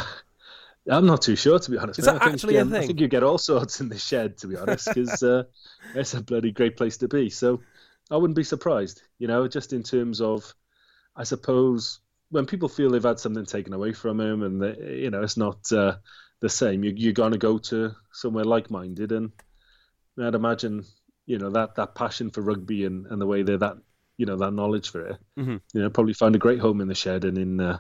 [0.90, 2.00] I'm not too sure, to be honest.
[2.00, 2.84] Is that I actually think, um, a thing?
[2.84, 5.44] I think you get all sorts in the shed, to be honest, because uh,
[5.96, 7.30] it's a bloody great place to be.
[7.30, 7.62] So
[8.10, 10.54] I wouldn't be surprised, you know, just in terms of,
[11.16, 12.00] I suppose,
[12.32, 15.38] when people feel they've had something taken away from them and they, you know it's
[15.38, 15.96] not uh,
[16.40, 19.32] the same, you, you're going to go to somewhere like-minded, and
[20.20, 20.86] I'd imagine
[21.26, 23.78] you know that that passion for rugby and, and the way they're that
[24.18, 25.58] you know that knowledge for it, mm-hmm.
[25.74, 27.78] you know, probably find a great home in the shed and in uh,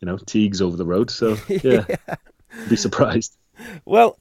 [0.00, 1.10] you know Teagues over the road.
[1.10, 2.14] So yeah, yeah.
[2.68, 3.36] be surprised.
[3.84, 4.18] Well,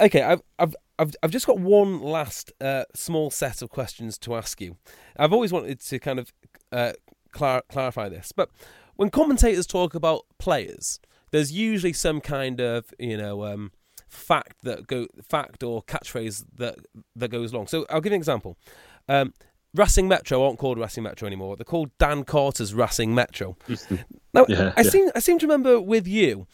[0.00, 4.34] okay, I've I've I've, I've just got one last uh, small set of questions to
[4.34, 4.76] ask you.
[5.16, 6.32] I've always wanted to kind of
[6.72, 6.92] uh,
[7.32, 8.50] clar- clarify this, but
[8.96, 13.72] when commentators talk about players, there's usually some kind of you know um,
[14.08, 16.76] fact that go fact or catchphrase that
[17.16, 17.66] that goes along.
[17.68, 18.56] So I'll give you an example.
[19.08, 19.34] Um,
[19.74, 21.56] Racing Metro aren't called Racing Metro anymore.
[21.56, 23.56] They're called Dan Carter's Racing Metro.
[24.32, 24.90] now, yeah, I yeah.
[24.90, 26.46] seem I seem to remember with you,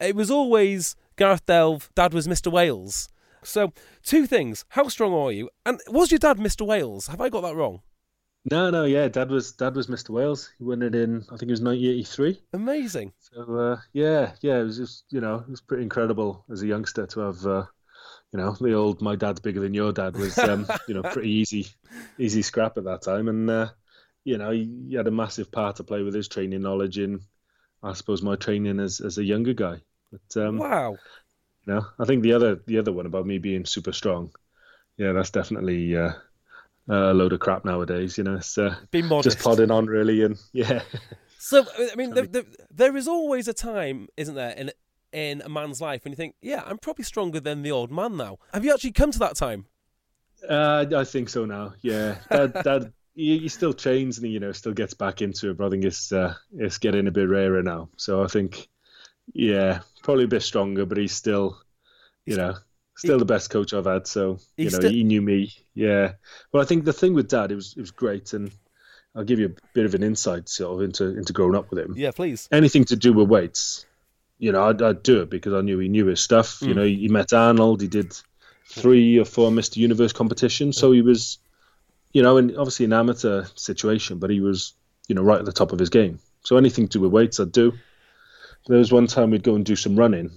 [0.00, 1.90] it was always Gareth Delve.
[1.94, 2.50] Dad was Mr.
[2.50, 3.08] Wales.
[3.42, 6.66] So two things: how strong are you, and was your dad Mr.
[6.66, 7.06] Wales?
[7.06, 7.82] Have I got that wrong?
[8.48, 10.10] No, no, yeah, Dad was Dad was Mr.
[10.10, 10.50] Wales.
[10.58, 12.40] He won it in I think it was 1983.
[12.54, 13.12] Amazing.
[13.18, 16.66] So uh, yeah, yeah, it was just you know it was pretty incredible as a
[16.66, 17.66] youngster to have uh,
[18.32, 21.30] you know, the old "my dad's bigger than your dad" was, um, you know, pretty
[21.30, 21.68] easy,
[22.18, 23.68] easy scrap at that time, and uh,
[24.24, 27.20] you know, he, he, had a massive part to play with his training knowledge in,
[27.82, 29.80] I suppose, my training as as a younger guy.
[30.12, 30.96] But um, wow,
[31.66, 34.32] you know, I think the other the other one about me being super strong,
[34.96, 35.96] yeah, that's definitely.
[35.96, 36.12] Uh,
[36.90, 38.36] a load of crap nowadays, you know.
[38.36, 38.74] It's uh,
[39.22, 40.82] just plodding on, really, and yeah.
[41.38, 44.72] So I mean, there, there, there is always a time, isn't there, in
[45.12, 48.16] in a man's life when you think, yeah, I'm probably stronger than the old man
[48.16, 48.38] now.
[48.52, 49.66] Have you actually come to that time?
[50.48, 51.74] Uh, I think so now.
[51.82, 55.50] Yeah, Dad, Dad he, he, still trains and he, you know still gets back into
[55.50, 57.88] it, but I think it's uh, it's getting a bit rarer now.
[57.96, 58.68] So I think,
[59.32, 61.60] yeah, probably a bit stronger, but he's still,
[62.24, 62.54] you know,
[63.00, 64.06] still he, the best coach I've had.
[64.06, 64.90] So you know, still...
[64.90, 65.52] he knew me.
[65.74, 66.12] Yeah.
[66.52, 68.50] Well, I think the thing with Dad, it was it was great, and
[69.14, 71.78] I'll give you a bit of an insight sort of into into growing up with
[71.78, 71.94] him.
[71.96, 72.48] Yeah, please.
[72.52, 73.86] Anything to do with weights
[74.40, 76.60] you know, I'd, I'd, do it because I knew he knew his stuff.
[76.60, 76.66] Mm.
[76.66, 77.82] You know, he, met Arnold.
[77.82, 78.18] He did
[78.66, 79.76] three or four Mr.
[79.76, 81.38] Universe competitions, so he was,
[82.12, 84.72] you know, and obviously an amateur situation, but he was,
[85.08, 86.18] you know, right at the top of his game.
[86.42, 87.74] So anything to do with weights, I'd do.
[88.66, 90.30] There was one time we'd go and do some running,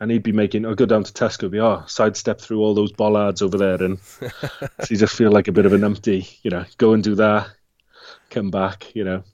[0.00, 0.66] and he'd be making.
[0.66, 3.98] I'd go down to Tesco, be oh, sidestep through all those bollards over there, and
[4.20, 6.26] so you just feel like a bit of an empty.
[6.42, 7.48] You know, go and do that,
[8.30, 8.94] come back.
[8.94, 9.24] You know.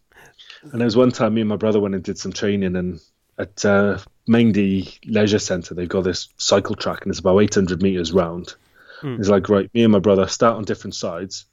[0.63, 3.01] And there was one time me and my brother went and did some training, and
[3.41, 3.99] at uh,
[4.29, 8.55] Leisure Centre, they've got this cycle track and it's about 800 metres round.
[9.01, 9.19] Mm.
[9.19, 11.47] It's like, right, me and my brother start on different sides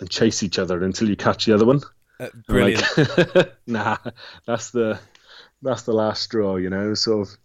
[0.00, 1.82] and chase each other until you catch the other one.
[2.18, 2.82] Uh, brilliant.
[2.96, 3.98] Like, nah,
[4.46, 4.98] that's the
[5.62, 6.94] that's the last straw, you know.
[6.94, 7.36] Sort of,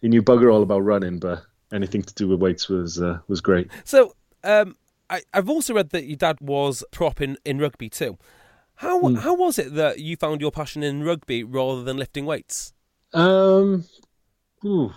[0.00, 3.40] he knew bugger all about running, but anything to do with weights was uh, was
[3.40, 3.70] great.
[3.84, 4.14] So,
[4.44, 4.76] um,
[5.10, 8.18] I, have also read that your dad was prop in, in rugby too.
[8.76, 9.18] How mm.
[9.18, 12.72] how was it that you found your passion in rugby rather than lifting weights?
[13.14, 13.84] Um,
[14.64, 14.92] ooh,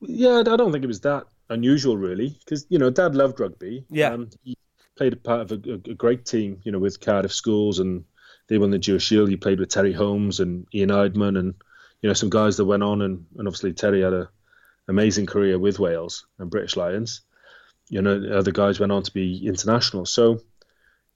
[0.00, 3.84] yeah, I don't think it was that unusual, really, because you know, Dad loved rugby.
[3.90, 4.56] Yeah, um, he
[4.96, 8.04] played a part of a, a, great team, you know, with Cardiff Schools, and
[8.48, 9.28] they won the Dewar Shield.
[9.28, 11.54] He played with Terry Holmes and Ian Eidman, and
[12.02, 14.28] you know, some guys that went on, and, and obviously Terry had a
[14.88, 17.22] amazing career with Wales and British Lions.
[17.88, 20.06] You know, other guys went on to be international.
[20.06, 20.40] So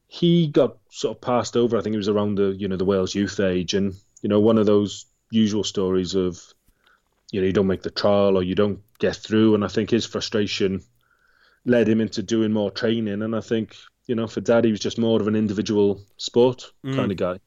[0.06, 1.76] he got sort of passed over.
[1.76, 4.40] I think it was around the you know the Wales youth age, and you know
[4.40, 6.40] one of those usual stories of
[7.32, 9.90] you know you don't make the trial or you don't get through and i think
[9.90, 10.82] his frustration
[11.64, 13.76] led him into doing more training and i think
[14.06, 16.94] you know for dad he was just more of an individual sport mm.
[16.94, 17.38] kind of guy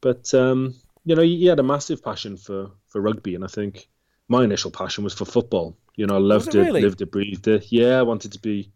[0.00, 0.74] but um,
[1.08, 3.88] you know he, had a massive passion for for rugby and i think
[4.28, 6.82] my initial passion was for football you know i loved it, really?
[6.82, 8.70] lived it breathed it yeah i wanted to be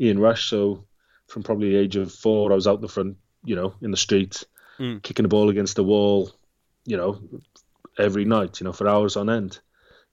[0.00, 0.84] ian rush so
[1.28, 3.90] from probably the age of four i was out in the front you know in
[3.90, 4.44] the street
[4.78, 5.02] mm.
[5.02, 6.30] kicking the ball against the wall
[6.84, 7.20] you know
[7.98, 9.58] every night, you know, for hours on end.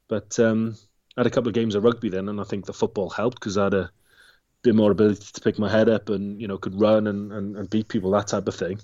[0.08, 0.76] But um,
[1.18, 3.40] I had a couple of games of rugby then, and I think the football helped
[3.40, 3.92] because I had a
[4.62, 7.58] bit more ability to pick my head up and you know could run and, and,
[7.58, 8.80] and beat people that type of thing.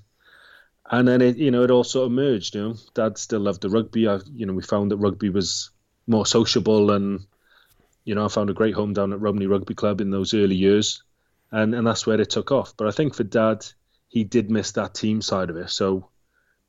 [0.91, 2.55] And then it you know it all sort of merged.
[2.55, 4.07] You know, Dad still loved the rugby.
[4.07, 5.69] I you know we found that rugby was
[6.07, 7.25] more sociable and
[8.03, 10.55] you know I found a great home down at Rumney Rugby Club in those early
[10.55, 11.03] years,
[11.51, 12.73] and and that's where it took off.
[12.75, 13.65] But I think for Dad,
[14.07, 15.69] he did miss that team side of it.
[15.69, 16.09] So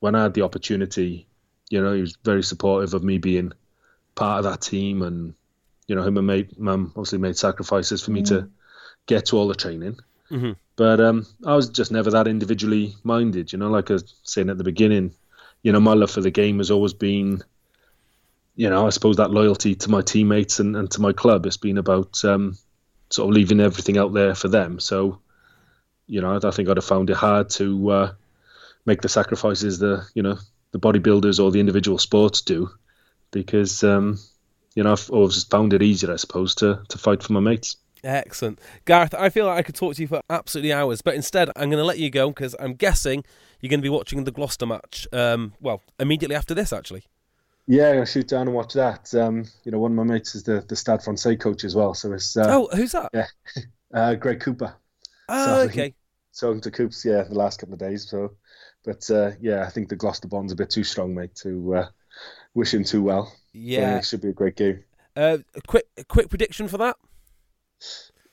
[0.00, 1.26] when I had the opportunity
[1.70, 3.52] you know, he was very supportive of me being
[4.14, 5.34] part of that team, and
[5.86, 8.50] you know, him and mate, mum obviously made sacrifices for me to mm.
[9.06, 9.98] get to all the training.
[10.30, 10.52] Mm-hmm.
[10.80, 13.52] But um, I was just never that individually minded.
[13.52, 15.12] You know, like I was saying at the beginning,
[15.62, 17.42] you know, my love for the game has always been,
[18.56, 21.44] you know, I suppose that loyalty to my teammates and, and to my club.
[21.44, 22.56] It's been about um,
[23.10, 24.80] sort of leaving everything out there for them.
[24.80, 25.20] So,
[26.06, 28.12] you know, I think I'd have found it hard to uh,
[28.86, 30.38] make the sacrifices the you know
[30.72, 32.70] the bodybuilders or the individual sports do,
[33.32, 34.18] because um,
[34.74, 37.76] you know I've always found it easier, I suppose, to to fight for my mates.
[38.02, 39.14] Excellent, Gareth.
[39.14, 41.80] I feel like I could talk to you for absolutely hours, but instead I'm going
[41.80, 43.24] to let you go because I'm guessing
[43.60, 45.06] you're going to be watching the Gloucester match.
[45.12, 47.04] Um, well, immediately after this, actually.
[47.66, 49.14] Yeah, I'll shoot down and watch that.
[49.14, 51.94] Um, you know, one of my mates is the the Stade Francais coach as well,
[51.94, 53.10] so it's uh, oh, who's that?
[53.12, 53.26] Yeah,
[53.94, 54.74] uh, Greg Cooper.
[55.28, 55.94] Oh, so, okay.
[56.38, 58.08] Talking to Coops, yeah, the last couple of days.
[58.08, 58.30] So
[58.84, 61.88] but uh, yeah, I think the Gloucester bond's a bit too strong, mate, to uh,
[62.54, 63.32] wish him too well.
[63.52, 64.84] Yeah, it should be a great game.
[65.16, 66.96] Uh, a quick, a quick prediction for that.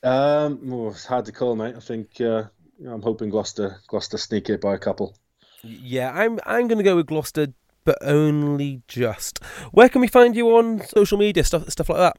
[0.02, 1.74] Um, well, it's hard to call, mate.
[1.76, 2.44] I think uh,
[2.86, 5.16] I'm hoping Gloucester, Gloucester sneak it by a couple.
[5.62, 7.48] Yeah, I'm, I'm going to go with Gloucester,
[7.84, 9.42] but only just.
[9.72, 12.16] Where can we find you on social media, stuff, stuff like that?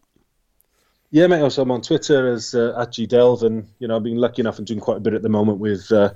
[1.11, 1.41] Yeah, mate.
[1.41, 4.57] Also, I'm on Twitter as uh, at gdelve, and you know, I've been lucky enough
[4.57, 6.13] and doing quite a bit at the moment with uh,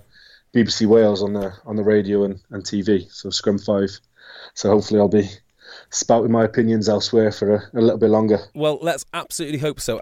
[0.54, 3.12] BBC Wales on the on the radio and, and TV.
[3.12, 3.88] So Scrum V.
[4.54, 5.30] So hopefully I'll be
[5.90, 8.40] spouting my opinions elsewhere for a, a little bit longer.
[8.54, 10.02] Well, let's absolutely hope so.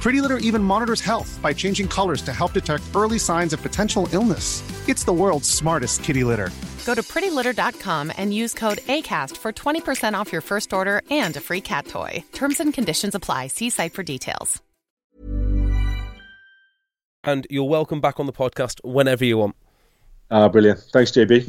[0.00, 4.08] Pretty Litter even monitors health by changing colors to help detect early signs of potential
[4.12, 4.62] illness.
[4.88, 6.50] It's the world's smartest kitty litter.
[6.86, 11.40] Go to prettylitter.com and use code ACAST for 20% off your first order and a
[11.40, 12.24] free cat toy.
[12.32, 13.48] Terms and conditions apply.
[13.48, 14.62] See site for details.
[17.22, 19.54] And you're welcome back on the podcast whenever you want.
[20.30, 20.78] Ah, brilliant.
[20.92, 21.46] Thanks, JB.